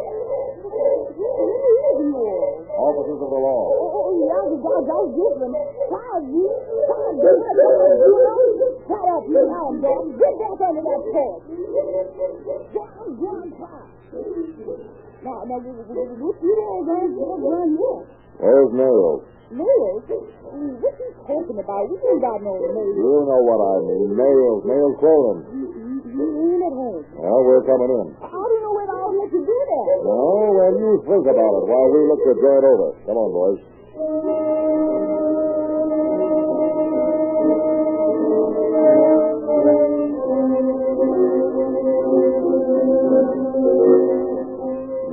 Officers 2.73 3.21
of 3.21 3.29
the 3.29 3.41
law. 3.45 3.77
Shut 8.89 9.05
up, 9.13 9.29
you 9.29 9.45
dog. 9.45 9.77
Get 10.17 10.33
back 10.41 10.57
under 10.57 10.81
that 10.89 11.05
porch. 11.05 11.45
Down, 12.73 13.13
down, 13.13 13.45
down. 13.61 15.10
Now, 15.21 15.45
now, 15.45 15.61
what 15.61 16.35
you 16.41 16.51
all 16.65 16.81
going 16.81 17.13
to 17.13 17.25
run 17.45 17.77
here? 17.77 18.01
Where's 18.41 18.73
Nails? 18.73 19.21
Nails? 19.53 20.01
What 20.09 20.97
are 20.97 20.97
you 20.97 21.13
talking 21.29 21.59
about? 21.61 21.83
We 21.93 21.95
ain't 22.01 22.21
got 22.25 22.41
no 22.41 22.57
nails. 22.57 22.97
You 22.97 23.13
know 23.29 23.41
what 23.45 23.61
I 23.61 23.75
mean. 23.85 24.17
Nails. 24.17 24.61
Nails 24.65 24.95
Cronin. 24.97 25.37
You, 25.53 25.65
you, 25.77 25.93
you 26.09 26.25
ain't 26.25 26.65
at 26.65 26.73
home. 26.73 27.05
Well, 27.21 27.41
we're 27.45 27.61
coming 27.69 27.91
in. 28.01 28.07
I 28.17 28.33
don't 28.33 28.61
know 28.65 28.73
whether 28.73 28.97
I'll 28.97 29.13
let 29.13 29.29
you 29.29 29.45
do 29.45 29.57
that. 29.61 29.85
No, 30.09 30.17
well, 30.57 30.73
you 30.73 30.89
think 31.05 31.25
about 31.29 31.53
it 31.53 31.63
while 31.69 31.89
we 31.93 31.99
look 32.09 32.21
the 32.25 32.35
joint 32.41 32.65
over. 32.65 32.89
Come 33.05 33.17
on, 33.21 33.29
boys. 33.29 33.61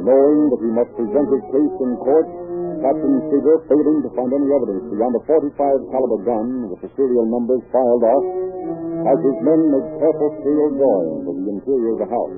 Knowing 0.09 0.41
that 0.49 0.61
he 0.65 0.71
must 0.73 0.93
present 0.97 1.27
his 1.29 1.45
case 1.53 1.77
in 1.85 1.93
court, 2.01 2.29
Captain 2.81 3.15
Seeger, 3.29 3.57
failing 3.69 4.01
to 4.01 4.11
find 4.17 4.33
any 4.33 4.49
evidence 4.57 4.89
beyond 4.89 5.13
a 5.13 5.23
45 5.29 5.53
caliber 5.93 6.21
gun 6.25 6.73
with 6.73 6.81
the 6.81 6.89
serial 6.97 7.29
numbers 7.29 7.61
filed 7.69 8.05
off, 8.09 8.25
has 9.05 9.19
his 9.21 9.39
men 9.45 9.61
make 9.69 9.89
careful 10.01 10.31
scale 10.41 10.71
drawings 10.81 11.25
of 11.29 11.35
the 11.37 11.47
interior 11.53 11.93
of 11.93 12.01
the 12.01 12.09
house. 12.09 12.37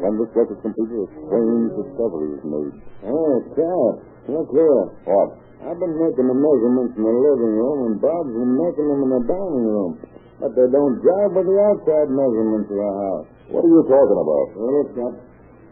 When 0.00 0.14
this 0.24 0.32
work 0.32 0.48
is 0.48 0.60
completed, 0.64 1.04
a 1.04 1.08
strange 1.28 1.70
discovery 1.84 2.30
is 2.40 2.44
made. 2.48 2.74
Oh, 3.12 3.34
Cap, 3.52 3.94
look 4.32 4.48
here. 4.48 4.80
What? 5.04 5.36
I've 5.60 5.76
been 5.76 5.92
making 6.00 6.32
the 6.32 6.38
measurements 6.40 6.96
in 6.96 7.04
the 7.04 7.12
living 7.12 7.54
room, 7.60 7.78
and 7.92 7.94
Bob's 8.00 8.32
been 8.32 8.54
making 8.56 8.86
them 8.88 9.00
in 9.04 9.10
the 9.20 9.22
dining 9.28 9.66
room. 9.68 9.92
But 10.40 10.56
they 10.56 10.64
don't 10.72 10.96
jive 11.04 11.32
with 11.36 11.44
the 11.44 11.58
outside 11.60 12.08
measurements 12.08 12.72
of 12.72 12.78
the 12.80 12.92
house. 13.04 13.28
What 13.52 13.68
are 13.68 13.68
you 13.68 13.82
talking 13.84 14.20
about? 14.24 14.46
Well, 14.56 14.84
Cap. 14.96 15.29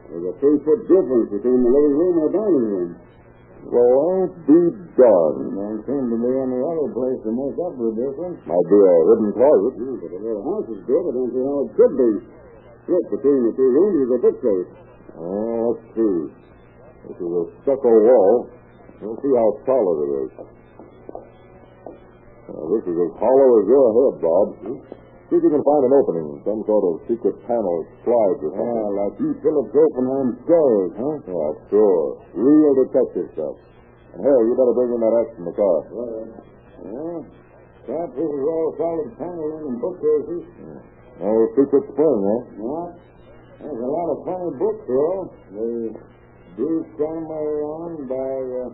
There's 0.08 0.24
a 0.24 0.34
three-foot 0.40 0.80
difference 0.88 1.28
between 1.36 1.60
the 1.60 1.68
living 1.68 1.96
room 2.00 2.14
and 2.16 2.24
the 2.24 2.32
dining 2.32 2.66
room. 2.72 2.90
Well, 3.68 3.90
won't 3.92 4.36
be 4.48 4.60
done. 4.96 5.36
Don't 5.52 5.82
seem 5.84 6.04
to 6.08 6.16
be 6.16 6.30
any 6.32 6.60
other 6.64 6.88
place 6.96 7.20
to 7.26 7.30
make 7.34 7.56
up 7.60 7.74
the 7.76 7.92
difference. 7.92 8.38
Might 8.48 8.68
be 8.72 8.78
a 8.80 8.94
hidden 9.04 9.30
closet. 9.36 9.74
Hmm, 9.76 9.96
but 10.00 10.08
the 10.08 10.20
little 10.24 10.44
house 10.48 10.68
is 10.72 10.80
good. 10.88 11.04
I 11.04 11.12
don't 11.12 11.32
see 11.34 11.44
how 11.44 11.58
it 11.66 11.70
could 11.76 11.94
be. 11.98 12.12
Look, 12.88 13.04
between 13.12 13.40
the 13.44 13.52
two 13.52 13.68
rooms 13.68 13.98
is 14.00 14.08
a 14.08 14.18
bookcase. 14.24 14.70
Oh, 15.18 15.76
let's 15.76 15.84
see. 15.92 16.16
This 17.04 17.18
is 17.20 17.28
a 17.28 17.44
stucco 17.66 17.92
wall. 17.92 18.48
We'll 19.04 19.20
see 19.20 19.34
how 19.36 19.48
solid 19.68 19.96
it 20.00 20.10
is. 20.24 20.30
Now, 22.48 22.64
this 22.72 22.84
is 22.88 22.96
as 22.96 23.12
hollow 23.20 23.48
as 23.60 23.66
your 23.68 23.88
head, 23.92 24.14
Bob. 24.24 24.48
See 25.28 25.36
if 25.36 25.44
you 25.44 25.52
can 25.52 25.60
find 25.60 25.82
an 25.84 25.92
opening, 25.92 26.40
some 26.40 26.64
sort 26.64 26.84
of 26.88 27.04
secret 27.04 27.36
panel, 27.44 27.84
slides 28.00 28.40
or 28.48 28.50
something. 28.56 28.80
Ah, 28.80 28.96
like 28.96 29.14
you 29.20 29.36
Phillips 29.44 29.76
Oppenheim 29.76 30.40
stories, 30.48 30.92
huh? 30.96 31.16
Yeah, 31.28 31.52
sure. 31.68 32.04
Real 32.32 32.72
detective 32.88 33.28
stuff. 33.36 33.56
And 34.16 34.24
Harry, 34.24 34.42
you 34.48 34.56
better 34.56 34.72
bring 34.72 34.88
in 34.88 35.00
that 35.04 35.14
axe 35.20 35.32
from 35.36 35.44
the 35.44 35.56
car. 35.56 35.78
Yeah. 36.80 37.20
Cap, 37.92 38.08
this 38.16 38.24
is 38.24 38.44
all 38.48 38.68
solid 38.80 39.08
paneling 39.20 39.64
and 39.68 39.76
bookcases. 39.84 40.44
No 41.20 41.32
secret 41.60 41.84
spring, 41.92 42.20
eh? 42.24 42.40
What? 42.64 42.96
There's 43.60 43.82
a 43.84 43.90
lot 43.90 44.08
of 44.08 44.18
funny 44.24 44.50
books 44.56 44.84
here. 44.88 45.20
They 45.52 45.76
do 46.56 46.68
somewhere 46.96 47.58
on 47.68 47.90
by, 48.08 48.32
uh, 48.64 48.70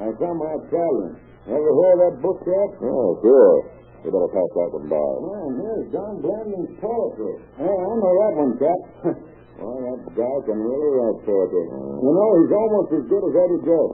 by 0.00 0.08
somehow 0.16 0.64
Italian. 0.64 1.12
Ever 1.44 1.72
hear 1.76 1.94
that 2.08 2.14
book 2.24 2.40
yet? 2.46 2.70
Oh, 2.88 3.20
sure. 3.20 3.56
You 4.00 4.08
better 4.08 4.32
pass 4.32 4.50
that 4.56 4.70
one 4.72 4.88
by. 4.88 4.96
Oh, 4.96 5.44
and 5.44 5.56
here's 5.60 5.86
Don 5.92 6.14
Blanding's 6.24 6.72
poetry. 6.80 7.36
Yeah, 7.60 7.68
I 7.68 7.92
know 8.00 8.12
that 8.16 8.32
one, 8.40 8.52
Cap. 8.56 8.80
well, 9.60 9.76
that 9.76 10.00
guy 10.16 10.36
can 10.48 10.56
really 10.56 10.90
write 10.96 11.20
poetry. 11.28 11.66
You 11.68 12.12
know, 12.16 12.28
he's 12.40 12.52
almost 12.56 12.90
as 12.96 13.04
good 13.12 13.24
as 13.28 13.34
Eddie 13.36 13.62
Joe. 13.68 13.88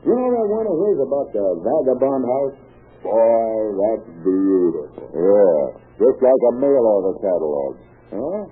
You 0.00 0.12
know 0.16 0.28
that 0.32 0.46
one 0.48 0.64
of 0.64 0.76
his 0.80 0.96
about 1.04 1.28
the 1.36 1.44
vagabond 1.60 2.24
house? 2.24 2.56
Boy, 3.04 3.60
that's 3.84 4.08
beautiful. 4.24 5.08
Yeah, 5.12 5.60
just 6.00 6.18
like 6.24 6.42
a 6.48 6.52
mail 6.56 6.84
order 6.84 7.14
catalog. 7.20 7.72
Huh? 8.16 8.42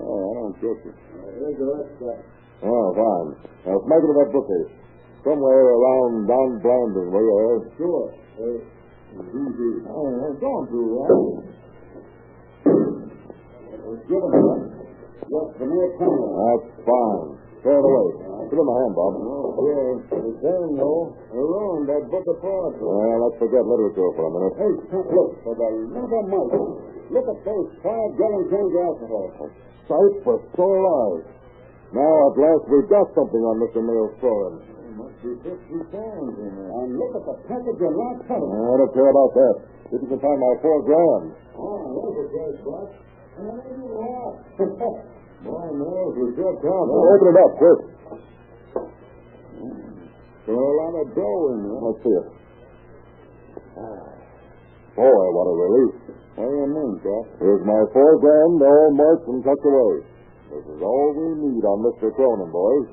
Oh, 0.00 0.20
I 0.24 0.32
don't 0.40 0.56
get 0.56 0.76
you. 0.88 0.92
Here's 1.36 1.58
the 1.60 1.68
rest 1.68 1.92
of 2.00 2.04
that. 2.08 2.20
Oh, 2.64 2.86
fine. 2.96 3.28
Now, 3.68 3.76
smack 3.84 4.00
it 4.00 4.08
in 4.08 4.16
that 4.24 4.30
bookcase. 4.32 4.72
Somewhere 5.24 5.64
around 5.76 6.28
Don 6.28 6.50
Blanding, 6.64 7.08
will 7.12 7.28
you? 7.28 7.72
Sure. 7.76 8.08
Uh, 8.40 8.79
Oh, 9.10 10.36
don't 10.38 10.66
do 10.70 10.82
that. 10.94 11.10
It 13.70 14.22
up. 14.22 14.70
Just 15.30 15.50
the 15.58 15.66
mere 15.66 15.90
camera. 15.98 16.30
That's 16.30 16.68
fine. 16.86 17.38
Throw 17.62 17.74
it 17.74 17.86
away. 17.86 18.06
Give 18.50 18.58
in 18.58 18.66
my 18.66 18.74
hand, 18.82 18.94
Bob. 18.94 19.12
Okay. 19.20 20.10
The 20.10 20.34
same, 20.42 20.74
though. 20.78 21.14
Alone, 21.30 21.86
that 21.86 22.02
book 22.10 22.26
of 22.26 22.38
poetry. 22.42 22.82
Well, 22.82 23.18
let's 23.22 23.38
forget 23.38 23.62
literature 23.62 24.10
for 24.14 24.26
a 24.26 24.32
minute. 24.34 24.54
Hey, 24.58 24.72
look, 24.90 25.30
for 25.46 25.54
the 25.54 25.68
love 25.94 26.10
of 26.10 26.24
Mike. 26.30 26.54
Look 27.10 27.26
at 27.30 27.38
those 27.46 27.68
five 27.82 28.10
gallon 28.18 28.46
cans 28.50 28.74
of 28.74 28.82
alcohol. 28.82 29.50
Sight 29.86 30.14
for 30.22 30.38
sore 30.54 30.82
eyes. 30.86 31.26
Now, 31.94 32.30
at 32.30 32.38
last, 32.38 32.64
we've 32.70 32.90
got 32.90 33.10
something 33.14 33.42
on 33.42 33.58
Mr. 33.58 33.82
Mail's 33.82 34.14
story. 34.22 34.62
There 35.20 35.36
must 35.36 35.44
be 35.44 35.84
50 35.84 35.92
pounds 35.92 36.34
in 36.40 36.50
there. 36.56 36.70
And 36.80 36.96
look 36.96 37.12
at 37.12 37.24
the 37.28 37.36
package 37.44 37.80
of 37.80 37.92
locked 37.92 38.24
I 38.24 38.40
don't 38.40 38.92
care 38.96 39.10
about 39.12 39.32
that. 39.36 39.54
If 39.92 40.00
you 40.00 40.16
find 40.16 40.38
my 40.40 40.54
four 40.64 40.80
grand. 40.80 41.36
Oh, 41.60 41.76
there's 41.92 42.24
a 42.24 42.26
cash 42.32 42.58
box. 42.64 42.88
And 43.36 43.44
I 43.52 43.56
didn't 43.68 43.92
laugh. 43.92 44.36
Boy, 45.40 45.66
Mills, 45.72 46.14
we 46.20 46.36
sure 46.36 46.56
count. 46.60 46.86
Well, 46.88 47.04
open 47.04 47.26
it 47.32 47.38
up, 47.40 47.52
quick. 47.56 47.80
Mm. 49.60 50.08
There's 50.44 50.56
a 50.56 50.76
lot 50.84 50.94
of 51.00 51.06
dough 51.16 51.44
in 51.52 51.58
there. 51.64 51.80
Let's 51.80 52.00
see 52.04 52.16
it. 52.16 52.28
Boy, 54.96 55.24
what 55.32 55.46
a 55.48 55.54
relief. 55.56 55.92
What 56.36 56.48
do 56.48 56.54
you 56.60 56.68
mean, 56.68 56.92
Cap? 57.00 57.24
Here's 57.40 57.64
my 57.64 57.80
four 57.92 58.20
grand, 58.20 58.60
all 58.60 58.92
marked 58.92 59.28
and 59.28 59.44
tucked 59.44 59.64
away. 59.64 60.04
This 60.52 60.64
is 60.64 60.80
all 60.80 61.08
we 61.16 61.28
need 61.44 61.64
on 61.64 61.78
Mr. 61.88 62.12
Cronin, 62.14 62.52
boys. 62.52 62.88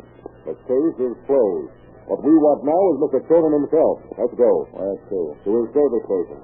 The 0.48 0.56
case 0.68 0.98
is 1.04 1.16
closed. 1.28 1.77
What 2.08 2.24
we 2.24 2.32
want 2.39 2.63
now 2.63 2.80
is 2.96 3.04
Mr. 3.04 3.20
Cronin 3.28 3.52
himself. 3.52 4.00
Let's 4.15 4.32
go. 4.39 4.63
Let's 4.80 5.04
go. 5.12 5.36
To 5.43 5.50
his 5.60 5.67
service 5.76 6.04
station. 6.08 6.39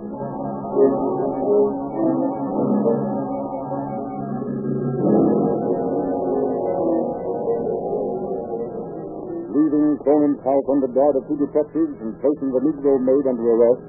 Seizing 9.54 9.88
Cronin's 10.02 10.42
house 10.44 10.68
under 10.68 10.90
guard 10.92 11.16
of 11.16 11.24
two 11.30 11.40
detectives 11.40 11.96
and 12.02 12.18
placing 12.20 12.50
the 12.52 12.62
Negro 12.64 13.00
maid 13.00 13.26
under 13.30 13.46
arrest, 13.46 13.84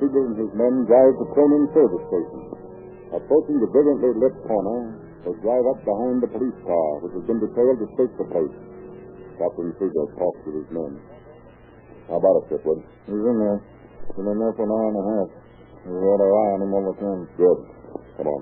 Siegel 0.00 0.26
and 0.26 0.36
his 0.38 0.52
men 0.56 0.88
drive 0.88 1.14
to 1.20 1.26
Cronin's 1.36 1.70
service 1.76 2.04
station. 2.10 2.42
Approaching 3.12 3.60
the 3.60 3.68
brilliantly 3.70 4.12
lit 4.18 4.34
corner, 4.48 4.98
they 5.22 5.34
drive 5.44 5.66
up 5.70 5.80
behind 5.84 6.24
the 6.24 6.30
police 6.32 6.58
car, 6.64 6.90
which 7.04 7.14
has 7.14 7.24
been 7.28 7.38
detailed 7.38 7.78
to 7.78 7.86
search 7.94 8.14
the 8.18 8.26
place. 8.32 8.56
Captain 9.42 9.74
Siegel 9.74 10.06
talks 10.14 10.38
with 10.46 10.54
his 10.62 10.70
men. 10.70 11.02
How 12.06 12.22
about 12.22 12.46
it, 12.46 12.54
Chipwood? 12.54 12.78
He's 13.10 13.18
in 13.26 13.36
there. 13.42 13.58
Been 14.14 14.30
in 14.30 14.38
there 14.38 14.54
for 14.54 14.62
an 14.62 14.70
hour 14.70 14.86
and 14.86 15.00
a 15.02 15.06
half. 15.18 15.28
We've 15.82 15.98
had 15.98 16.20
our 16.22 16.30
eye 16.30 16.50
on 16.54 16.62
him 16.62 16.70
all 16.70 16.86
the 16.86 16.96
time. 17.02 17.20
Good. 17.34 17.58
Come 18.22 18.28
on. 18.30 18.40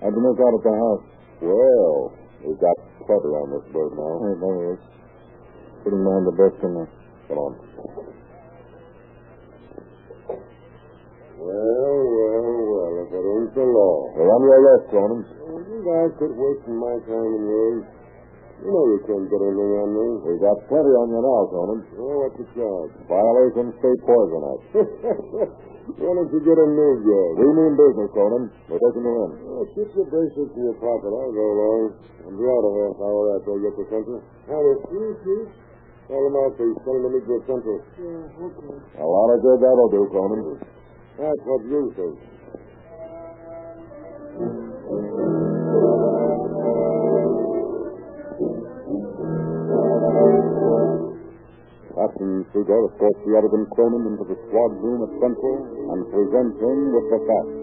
How'd 0.00 0.14
you 0.16 0.22
make 0.24 0.40
out 0.40 0.56
at 0.56 0.64
the 0.64 0.72
house? 0.72 1.04
Well, 1.44 2.16
we've 2.48 2.60
got 2.64 2.76
clutter 3.04 3.32
on 3.44 3.48
this 3.60 3.66
bird 3.68 3.92
now. 3.92 4.12
Hey, 4.24 4.34
there 4.40 4.72
is. 4.72 4.80
Sitting 5.84 6.00
behind 6.00 6.24
the 6.24 6.34
desk 6.40 6.58
in 6.64 6.72
there. 6.72 6.90
Come 7.28 7.38
on. 7.44 7.52
Well, 11.44 12.00
well, 12.08 12.48
well, 12.72 12.92
if 13.04 13.10
it 13.12 13.20
ain't 13.20 13.52
the 13.52 13.66
law. 13.68 13.96
We're 14.16 14.32
under 14.32 14.48
arrest, 14.48 14.84
Cronin. 14.88 15.22
You 15.28 15.80
guys 15.84 16.16
quit 16.16 16.32
wasting 16.32 16.76
my 16.80 16.96
time 17.04 17.32
and 17.36 17.44
yours. 17.52 17.97
You 18.58 18.74
know 18.74 18.84
you 18.90 18.98
can't 19.06 19.26
get 19.30 19.38
anything 19.38 19.72
on 19.78 19.88
me. 19.94 20.06
We've 20.26 20.42
got 20.42 20.58
plenty 20.66 20.90
on 20.90 21.06
you 21.14 21.20
now, 21.22 21.46
Cronin. 21.46 21.80
Oh, 21.94 22.26
what's 22.26 22.36
the 22.42 22.46
charge? 22.58 22.90
Violation 23.06 23.70
of 23.70 23.74
state 23.78 24.00
poison 24.02 24.42
act. 24.50 24.62
Why 26.02 26.10
don't 26.12 26.28
you 26.34 26.40
get 26.42 26.58
a 26.58 26.68
new 26.68 26.92
job? 27.00 27.30
We 27.38 27.48
mean 27.54 27.78
business, 27.78 28.10
Cronin. 28.12 28.44
We're 28.66 28.82
taking 28.82 29.06
you 29.06 29.14
in. 29.14 29.30
Well, 29.46 29.66
keep 29.72 29.88
your 29.94 30.10
bracelets 30.10 30.52
in 30.58 30.62
your 30.68 30.76
pocket. 30.82 31.06
I'll 31.06 31.32
go 31.32 31.46
along. 31.54 32.02
I'll 32.26 32.34
be 32.34 32.44
out 32.44 32.66
a 32.66 32.72
half 32.82 32.98
hour 32.98 33.22
after 33.38 33.50
I 33.54 33.58
get 33.62 33.72
to 33.78 33.84
Central. 33.88 34.20
Howdy. 34.50 34.74
Chief. 35.22 35.48
Tell 36.10 36.22
them 36.24 36.36
out, 36.42 36.52
please. 36.58 36.76
Tell 36.82 36.94
them 36.98 37.02
to 37.06 37.10
meet 37.14 37.24
you 37.30 37.36
at 37.38 37.44
Central. 37.46 37.78
Yeah, 37.94 38.42
okay. 38.42 38.74
A 39.00 39.06
lot 39.06 39.28
of 39.32 39.38
good 39.38 39.58
that'll 39.62 39.92
do, 39.94 40.02
Cronin. 40.10 40.60
That's 41.14 41.42
what 41.46 41.62
you 41.62 41.82
think. 41.94 42.16
Captain 52.28 52.44
Siegel 52.52 52.92
escorts 52.92 53.20
the 53.24 53.32
Edigan 53.40 53.64
Cronin 53.72 54.04
into 54.12 54.24
the 54.28 54.36
squad 54.36 54.72
room 54.84 55.00
at 55.00 55.12
Central 55.16 55.56
and 55.64 56.00
presents 56.12 56.56
him 56.60 56.78
with 56.92 57.06
the 57.08 57.20
facts. 57.24 57.56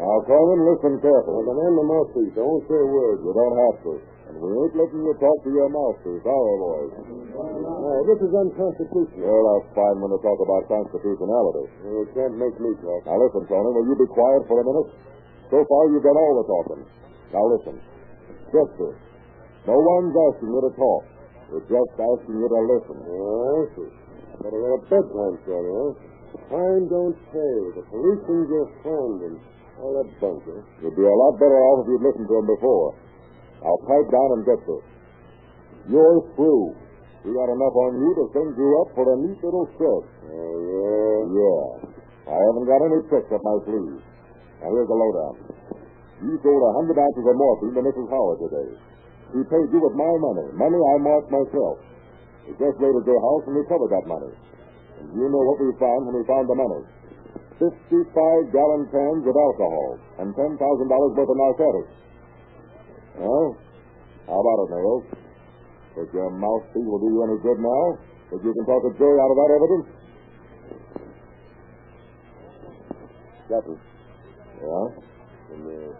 Now, 0.00 0.16
Cronin, 0.24 0.60
listen 0.64 0.96
carefully. 1.04 1.44
Well, 1.44 1.60
then 1.60 1.60
I'm 1.60 1.76
the 1.76 1.84
mouthpiece. 1.84 2.34
I 2.40 2.44
won't 2.48 2.64
say 2.64 2.80
a 2.80 2.88
word. 2.88 3.20
You 3.20 3.32
don't 3.36 3.56
have 3.60 3.76
to. 3.84 3.92
And 4.00 4.34
we 4.40 4.48
ain't 4.48 4.74
letting 4.80 5.04
you 5.04 5.12
talk 5.20 5.38
to 5.44 5.50
your 5.52 5.68
masters, 5.68 6.24
our 6.24 6.56
boys. 6.56 6.92
No, 7.04 7.92
this 8.08 8.20
is 8.24 8.32
unconstitutional. 8.32 9.28
Well, 9.28 9.44
that's 9.44 9.68
fine 9.76 9.96
when 10.00 10.08
they 10.08 10.20
talk 10.24 10.40
about 10.40 10.62
constitutionality. 10.64 11.64
You 11.84 12.08
can't 12.16 12.36
make 12.40 12.56
me 12.64 12.72
talk. 12.80 13.04
Now, 13.04 13.20
listen, 13.20 13.44
Cronin, 13.44 13.76
will 13.76 13.88
you 13.92 13.96
be 14.00 14.08
quiet 14.08 14.40
for 14.48 14.56
a 14.56 14.64
minute? 14.64 14.88
So 15.52 15.60
far, 15.68 15.82
you've 15.92 16.06
done 16.06 16.16
all 16.16 16.34
the 16.40 16.46
talking. 16.48 16.80
Now, 17.36 17.44
listen. 17.44 17.76
Just 18.56 18.72
this. 18.80 18.96
No 19.68 19.76
one's 19.76 20.16
asking 20.16 20.48
you 20.48 20.64
to 20.64 20.72
talk. 20.80 21.19
We're 21.50 21.66
just 21.66 21.94
asking 21.98 22.38
you 22.38 22.46
to 22.46 22.60
listen. 22.62 22.96
Oh, 23.02 23.58
I 23.58 23.62
see. 23.74 23.90
Better 24.38 24.54
get 24.54 24.70
a 24.70 24.80
bedtime 24.86 25.36
story, 25.42 25.70
huh? 25.74 25.90
Time 26.46 26.86
don't 26.86 27.18
pay. 27.34 27.56
The 27.74 27.82
police 27.90 28.22
can 28.22 28.40
just 28.46 28.72
find 28.86 29.18
him. 29.18 29.34
All 29.82 29.92
that 29.98 30.08
bunker. 30.22 30.62
You'd 30.78 30.94
be 30.94 31.02
a 31.02 31.10
lot 31.10 31.34
better 31.42 31.58
off 31.58 31.82
if 31.82 31.86
you'd 31.90 32.06
listened 32.06 32.28
to 32.30 32.36
him 32.38 32.46
before. 32.54 32.94
I'll 33.66 33.82
pipe 33.82 34.08
down 34.14 34.28
and 34.38 34.42
get 34.46 34.60
this. 34.62 34.84
You're 35.90 36.22
through. 36.38 36.78
We 37.26 37.34
got 37.34 37.50
enough 37.50 37.74
on 37.74 37.98
you 37.98 38.10
to 38.14 38.24
send 38.32 38.54
you 38.54 38.68
up 38.80 38.94
for 38.94 39.04
a 39.10 39.16
neat 39.18 39.40
little 39.42 39.66
stretch. 39.74 40.08
Oh, 40.30 40.54
yeah? 40.70 41.18
Yeah. 41.34 41.66
I 42.30 42.36
haven't 42.46 42.66
got 42.70 42.80
any 42.86 43.00
tricks 43.10 43.28
up 43.34 43.42
my 43.42 43.56
sleeve. 43.66 43.98
Now, 44.62 44.70
here's 44.70 44.86
the 44.86 44.94
lowdown. 44.94 45.34
You 46.22 46.36
sold 46.44 46.62
a 46.62 46.72
hundred 46.78 46.96
ounces 47.00 47.26
of 47.26 47.36
morphine 47.36 47.74
to 47.74 47.82
Mrs. 47.90 48.06
Howard 48.06 48.38
today. 48.44 48.70
She 49.30 49.40
paid 49.46 49.68
you 49.70 49.78
with 49.78 49.94
my 49.94 50.12
money. 50.18 50.46
Money 50.58 50.80
I 50.80 50.96
marked 50.98 51.30
myself. 51.30 51.78
We 52.46 52.52
just 52.58 52.76
raided 52.82 53.06
your 53.06 53.22
house 53.22 53.44
and 53.46 53.54
recovered 53.62 53.94
that 53.94 54.06
money. 54.10 54.32
And 54.98 55.06
you 55.14 55.30
know 55.30 55.42
what 55.46 55.62
we 55.62 55.70
found 55.78 56.10
when 56.10 56.18
we 56.18 56.24
found 56.26 56.50
the 56.50 56.58
money. 56.58 56.82
Fifty-five 57.62 58.42
gallon 58.50 58.88
cans 58.90 59.22
of 59.22 59.36
alcohol 59.36 60.00
and 60.18 60.34
ten 60.34 60.56
thousand 60.58 60.88
dollars 60.90 61.12
worth 61.14 61.30
of 61.30 61.38
narcotics. 61.38 61.92
Well, 63.20 63.48
how 64.26 64.40
about 64.40 64.58
it, 64.64 64.68
Nails? 64.74 65.04
Does 65.94 66.08
your 66.14 66.30
mouthpiece 66.30 66.86
will 66.88 66.98
do 66.98 67.08
you 67.12 67.20
any 67.22 67.38
good 67.44 67.60
now? 67.60 67.84
Think 68.30 68.44
you 68.44 68.54
can 68.54 68.64
talk 68.64 68.82
a 68.82 68.92
jury 68.96 69.18
out 69.20 69.30
of 69.30 69.36
that 69.36 69.50
evidence? 69.54 69.86
Captain. 73.50 73.78
Yeah? 74.58 74.86
Can, 75.50 75.60
uh, 75.66 75.92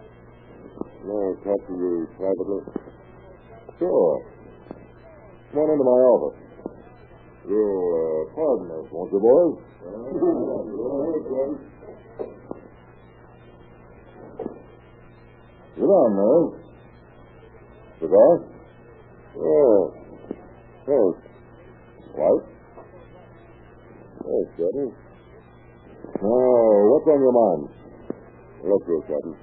may 1.05 1.19
I 1.19 1.31
talk 1.43 1.61
to 1.67 1.73
you 1.75 2.07
privately? 2.17 2.80
Sure. 3.81 4.21
Come 5.49 5.57
on 5.57 5.73
into 5.73 5.81
my 5.81 6.01
office. 6.13 6.37
You'll 7.49 7.97
uh, 7.97 8.29
pardon 8.37 8.69
us, 8.77 8.85
won't 8.93 9.09
you, 9.09 9.17
boys? 9.17 9.57
Sit 15.73 15.81
down, 15.81 16.13
Nels. 16.13 16.61
Cigar? 17.97 18.45
Oh. 19.41 19.97
Thanks. 20.85 21.17
White? 22.13 22.45
Thanks, 24.21 24.51
Captain. 24.61 24.93
Now, 26.21 26.85
what's 26.85 27.07
on 27.09 27.17
your 27.17 27.33
mind? 27.33 27.65
Look 28.61 28.85
Captain. 29.09 29.33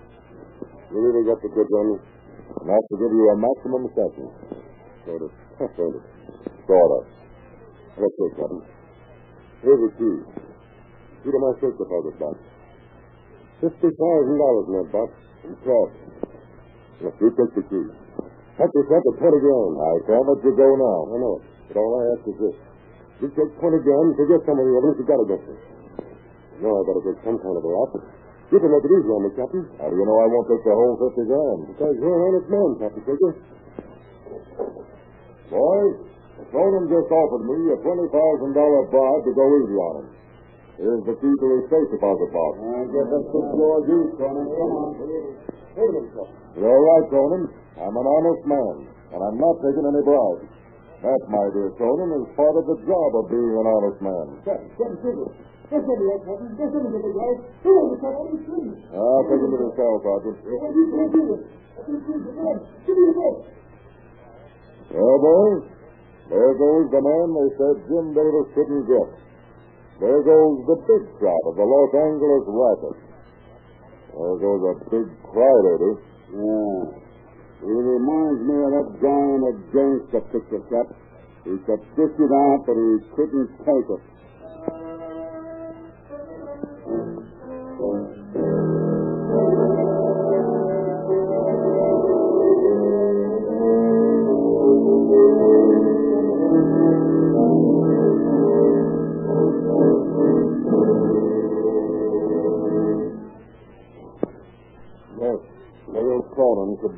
You 0.92 0.96
really 1.02 1.26
got 1.26 1.42
the 1.42 1.48
goods 1.48 1.72
on 1.74 1.98
me? 2.48 2.68
Enough 2.68 2.86
to 2.88 2.96
give 2.96 3.12
you 3.12 3.24
a 3.28 3.36
maximum 3.36 3.82
sentence. 3.92 4.34
Sort 5.06 5.22
of. 5.22 5.30
Sort 5.58 5.94
of. 5.96 6.02
Sort 6.66 6.90
of. 6.96 7.02
Look 7.98 8.14
here, 8.14 8.32
Captain. 8.38 8.62
Here's 9.62 9.82
the 9.84 9.90
key. 9.98 10.16
Key 11.24 11.30
to 11.34 11.38
my 11.42 11.52
safe 11.58 11.74
deposit 11.74 12.14
box. 12.22 12.36
Fifty 13.58 13.90
thousand 13.90 14.36
dollars 14.38 14.66
in 14.70 14.74
that 14.78 14.88
box. 14.94 15.10
In 15.42 15.52
cash. 15.66 15.94
Look, 17.02 17.14
you 17.18 17.28
take 17.34 17.52
the 17.58 17.64
key. 17.66 17.86
Help 18.54 18.70
yourself 18.70 19.02
to 19.02 19.12
twenty 19.18 19.40
grand. 19.42 19.74
I 19.78 19.92
can't 20.06 20.26
let 20.30 20.40
you 20.46 20.54
go 20.54 20.68
now. 20.78 20.98
I 21.10 21.16
know 21.18 21.34
it. 21.38 21.44
But 21.68 21.76
all 21.82 21.90
I 21.98 22.02
ask 22.14 22.22
is 22.26 22.38
this. 22.38 22.56
You 23.18 23.26
take 23.34 23.50
twenty 23.58 23.80
grand 23.82 24.14
and 24.14 24.16
forget 24.18 24.40
some 24.46 24.58
of 24.58 24.62
the 24.62 24.74
evidence 24.78 24.98
you 25.02 25.06
got 25.10 25.20
against 25.26 25.46
me. 25.50 25.56
No, 26.62 26.70
I 26.70 26.80
gotta 26.86 27.02
take 27.02 27.20
some 27.26 27.38
kind 27.42 27.56
of 27.58 27.62
a 27.66 27.70
rap. 27.70 27.92
You 28.48 28.56
can 28.56 28.70
make 28.72 28.80
it 28.80 28.92
easy 28.96 29.10
on 29.12 29.20
me, 29.28 29.30
Captain. 29.36 29.64
How 29.76 29.92
do 29.92 29.94
you 29.96 30.06
know 30.08 30.16
I 30.24 30.26
won't 30.32 30.48
take 30.48 30.64
the 30.64 30.72
whole 30.72 30.96
fifty 31.04 31.24
grand? 31.28 31.60
Because 31.68 31.94
you're 32.00 32.16
an 32.16 32.22
honest 32.32 32.48
man, 32.48 32.70
Captain 32.80 33.04
Figure. 33.04 33.32
Boys, 35.52 35.96
Cronin 36.48 36.84
just 36.88 37.08
offered 37.12 37.44
me 37.44 37.58
a 37.72 37.76
twenty 37.84 38.08
thousand 38.08 38.52
dollar 38.56 38.88
bribe 38.88 39.22
to 39.28 39.32
go 39.36 39.44
easy 39.60 39.76
on 39.76 39.94
him. 40.00 40.08
Here's 40.80 41.04
the 41.04 41.16
key 41.20 41.34
to 41.34 41.46
his 41.60 41.64
safe 41.68 41.88
deposit 41.92 42.30
box. 42.32 42.52
I 42.56 42.82
guess 42.88 43.08
that's 43.12 43.30
the 43.36 43.42
floor 43.52 43.74
you, 43.84 44.00
Cronin. 44.16 44.46
Come 44.48 44.72
on. 44.80 44.90
Wait 44.96 45.84
a 45.84 45.92
minute, 45.92 46.12
Captain. 46.16 46.62
You're 46.64 46.82
right, 46.88 47.06
Cronin. 47.12 47.44
I'm 47.84 47.96
an 48.00 48.08
honest 48.08 48.42
man, 48.48 48.74
and 49.12 49.20
I'm 49.28 49.36
not 49.36 49.60
taking 49.60 49.84
any 49.84 50.02
bribes. 50.08 50.48
That, 51.04 51.20
my 51.28 51.44
dear 51.52 51.68
Cronin, 51.76 52.10
is 52.16 52.26
part 52.32 52.56
of 52.56 52.64
the 52.64 52.80
job 52.88 53.10
of 53.12 53.24
being 53.28 53.54
an 53.60 53.66
honest 53.68 53.98
man. 54.00 54.26
Captain, 54.40 54.72
Captain. 54.72 55.36
Just 55.68 55.84
out, 55.84 56.20
Captain. 56.24 56.48
Just 56.56 56.72
the 56.72 57.12
guy. 57.12 57.32
Who 57.60 57.70
was 57.76 57.88
the 57.92 57.98
Captain? 58.00 58.40
Please. 58.48 58.88
I'll 58.88 59.24
take 59.28 59.36
him 59.36 59.52
to 59.52 59.58
the 59.60 59.70
cell, 59.76 59.94
Sergeant. 60.00 60.36
Well, 60.48 60.72
you 60.72 60.84
can't 60.88 61.12
do 61.12 61.22
this. 61.28 61.42
Give 61.84 62.96
me 62.96 63.04
the 63.04 63.14
best. 63.20 63.44
Well, 64.88 65.18
boys, 65.20 65.68
there 66.32 66.52
goes 66.56 66.88
the 66.88 67.02
man 67.04 67.26
they 67.36 67.48
said 67.60 67.76
Jim 67.84 68.16
Davis 68.16 68.48
couldn't 68.56 68.84
get. 68.88 69.08
There 70.00 70.22
goes 70.24 70.56
the 70.64 70.78
big 70.88 71.04
shot 71.20 71.42
of 71.44 71.60
the 71.60 71.66
Los 71.68 71.92
Angeles 71.92 72.44
racket. 72.48 72.96
There 74.16 74.36
goes 74.40 74.62
a 74.72 74.74
big 74.88 75.08
crowd, 75.28 75.64
Eddie. 75.76 76.00
Yeah. 76.32 76.80
He 77.60 77.74
reminds 77.76 78.40
me 78.46 78.56
of 78.56 78.70
that 78.72 78.88
guy 79.04 79.24
in 79.36 79.40
the 79.44 79.54
gangster 79.74 80.22
picture, 80.32 80.64
Cap. 80.72 80.88
He 81.44 81.60
could 81.68 81.82
dish 81.92 82.16
it 82.16 82.32
out, 82.32 82.64
but 82.64 82.76
he 82.78 82.90
couldn't 83.12 83.50
take 83.68 83.88
it. 83.92 84.02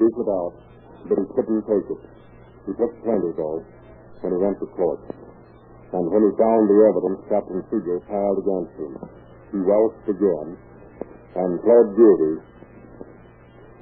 Cronin 0.01 0.17
it 0.17 0.33
out, 0.33 0.55
but 1.13 1.17
he 1.21 1.27
couldn't 1.37 1.65
take 1.69 1.89
it. 1.93 2.03
He 2.65 2.73
took 2.73 2.93
plenty, 3.05 3.37
though. 3.37 3.61
when 4.25 4.33
he 4.33 4.41
went 4.41 4.57
to 4.61 4.69
court. 4.77 5.01
And 5.93 6.05
when 6.09 6.23
he 6.25 6.33
found 6.41 6.63
the 6.69 6.79
evidence 6.89 7.21
Captain 7.29 7.61
Siegel 7.69 8.01
piled 8.09 8.39
against 8.41 8.75
him, 8.81 8.93
he 9.53 9.59
welched 9.61 10.07
again 10.09 10.57
and 11.37 11.61
pled 11.61 11.89
guilty 11.97 12.35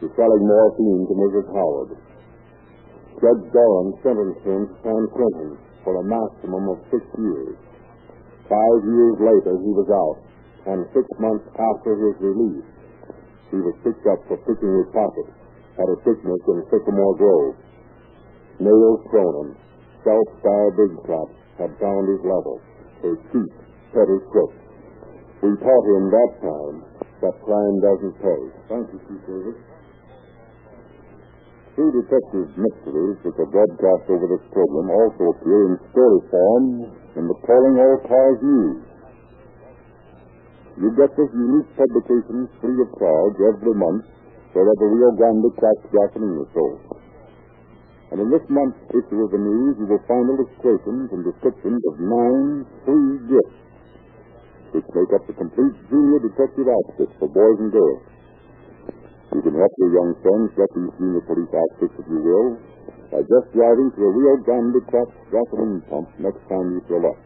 to 0.03 0.07
selling 0.15 0.45
morphine 0.47 1.05
to 1.07 1.15
Mrs. 1.15 1.47
Howard. 1.55 1.91
Judge 3.19 3.45
Doran 3.51 3.89
sentenced 4.03 4.43
him 4.47 4.63
to 4.67 4.77
San 4.83 5.03
Quentin 5.11 5.59
for 5.83 5.99
a 5.99 6.05
maximum 6.07 6.71
of 6.71 6.79
six 6.91 7.03
years. 7.19 7.55
Five 8.47 8.81
years 8.87 9.17
later, 9.19 9.55
he 9.59 9.73
was 9.75 9.91
out, 9.91 10.19
and 10.71 10.87
six 10.95 11.05
months 11.19 11.47
after 11.51 11.99
his 11.99 12.17
release, 12.23 12.67
he 13.51 13.59
was 13.59 13.75
picked 13.83 14.07
up 14.07 14.23
for 14.31 14.39
picking 14.47 14.71
his 14.71 14.89
pocket 14.95 15.38
at 15.79 15.89
a 15.89 15.97
picnic 16.03 16.43
in 16.51 16.59
Sycamore 16.71 17.17
Grove. 17.17 17.57
Nails 18.59 19.03
Cronin, 19.11 19.55
self-styled 20.03 20.75
big 20.75 20.93
trap, 21.07 21.31
had 21.63 21.71
found 21.79 22.05
his 22.11 22.23
level, 22.27 22.59
a 23.07 23.11
cheap, 23.31 23.53
petty 23.95 24.19
crook. 24.35 24.53
We 25.43 25.55
taught 25.63 25.87
him 25.95 26.05
that 26.11 26.33
time 26.43 26.77
that 27.23 27.35
crime 27.47 27.77
doesn't 27.79 28.17
pay. 28.19 28.41
Thank 28.67 28.87
you, 28.91 28.99
Chief 29.07 29.23
Davis. 29.27 29.59
True 31.79 31.95
Detective 31.95 32.51
Mysteries, 32.59 33.23
which 33.23 33.39
are 33.39 33.51
broadcast 33.55 34.11
over 34.11 34.27
this 34.35 34.43
program, 34.51 34.91
also 34.91 35.31
appear 35.31 35.61
in 35.71 35.75
story 35.95 36.21
form 36.27 36.65
in 37.15 37.25
the 37.31 37.39
Calling 37.47 37.79
All 37.79 37.99
Cars 38.03 38.39
News. 38.43 38.83
You 40.79 40.91
get 40.99 41.11
this 41.15 41.31
unique 41.31 41.71
publication 41.79 42.51
free 42.59 42.79
of 42.83 42.91
charge 42.99 43.39
every 43.55 43.75
month 43.79 44.07
wherever 44.53 44.85
Rio 44.89 45.11
Grande 45.17 45.51
cracked 45.57 45.87
gasoline 45.93 46.41
is 46.41 46.51
sold. 46.55 46.81
And 48.09 48.25
in 48.25 48.29
this 48.33 48.45
month's 48.49 48.81
issue 48.89 49.21
of 49.21 49.31
the 49.33 49.43
news, 49.43 49.77
you 49.77 49.85
will 49.85 50.05
find 50.09 50.25
illustrations 50.33 51.13
and 51.13 51.21
descriptions 51.29 51.81
of 51.93 51.95
nine 52.01 52.65
free 52.89 53.13
gifts, 53.29 53.61
which 54.73 54.89
make 54.97 55.13
up 55.13 55.25
the 55.29 55.37
complete 55.37 55.77
junior 55.93 56.21
detective 56.25 56.69
outfit 56.73 57.11
for 57.21 57.29
boys 57.29 57.59
and 57.61 57.69
girls. 57.69 58.05
You 59.37 59.45
can 59.45 59.61
help 59.61 59.73
your 59.77 59.93
young 59.93 60.17
friends 60.25 60.49
get 60.57 60.71
these 60.73 60.93
junior 60.97 61.21
police 61.29 61.53
outfits, 61.53 62.01
if 62.01 62.07
you 62.09 62.21
will, 62.25 62.49
by 63.13 63.21
just 63.21 63.53
driving 63.53 63.93
to 63.93 64.01
a 64.01 64.11
Rio 64.17 64.35
Grande 64.41 64.81
cracked 64.89 65.17
gasoline 65.29 65.85
pump 65.93 66.09
next 66.17 66.41
time 66.49 66.73
you 66.73 66.81
fill 66.89 67.05
up. 67.05 67.21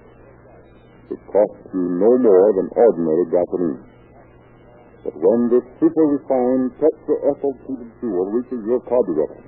It 1.15 1.21
costs 1.31 1.71
you 1.71 1.85
no 2.03 2.11
more 2.19 2.49
than 2.59 2.67
ordinary 2.75 3.27
gasoline. 3.31 3.91
But 5.03 5.19
when 5.19 5.51
this 5.51 5.67
super 5.83 6.07
refined 6.15 6.79
tetra-ethyl 6.79 7.55
treated 7.67 7.91
fuel 7.99 8.27
reaches 8.31 8.62
your 8.62 8.79
carburetor, 8.87 9.43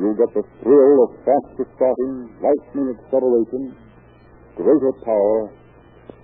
you'll 0.00 0.16
get 0.16 0.32
the 0.32 0.40
thrill 0.64 1.04
of 1.04 1.10
faster 1.28 1.68
starting, 1.76 2.32
lightning 2.40 2.96
acceleration, 2.96 3.76
greater 4.56 4.92
power, 5.04 5.52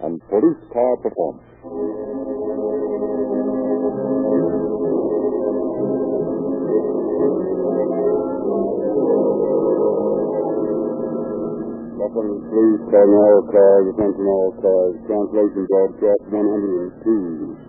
and 0.00 0.16
police 0.32 0.62
car 0.72 0.96
performance. 1.04 1.44
Weapons, 12.00 12.40
please, 12.48 12.80
calling 12.88 13.20
all 13.20 13.42
cars, 13.52 13.84
attention 13.92 14.24
all 14.24 14.52
cars. 14.56 14.94
Translation 15.04 15.66
broadcast 15.68 16.24
102. 16.32 17.67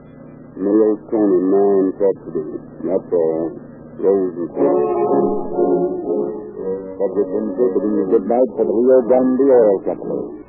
Nails 0.59 0.99
Cronin, 1.07 1.55
9 1.55 1.95
subsidy. 1.95 2.59
That's 2.83 3.07
uh, 3.07 3.15
all. 3.15 3.47
Rose 3.99 4.35
and 4.35 4.51
Subject 6.99 7.31
in 7.31 7.45
bidding 7.55 8.11
good 8.11 8.27
for 8.59 8.63
the 8.67 8.75
Rio 8.75 8.97
Grande 9.07 9.47
Oil 9.47 9.79
Company. 9.87 10.48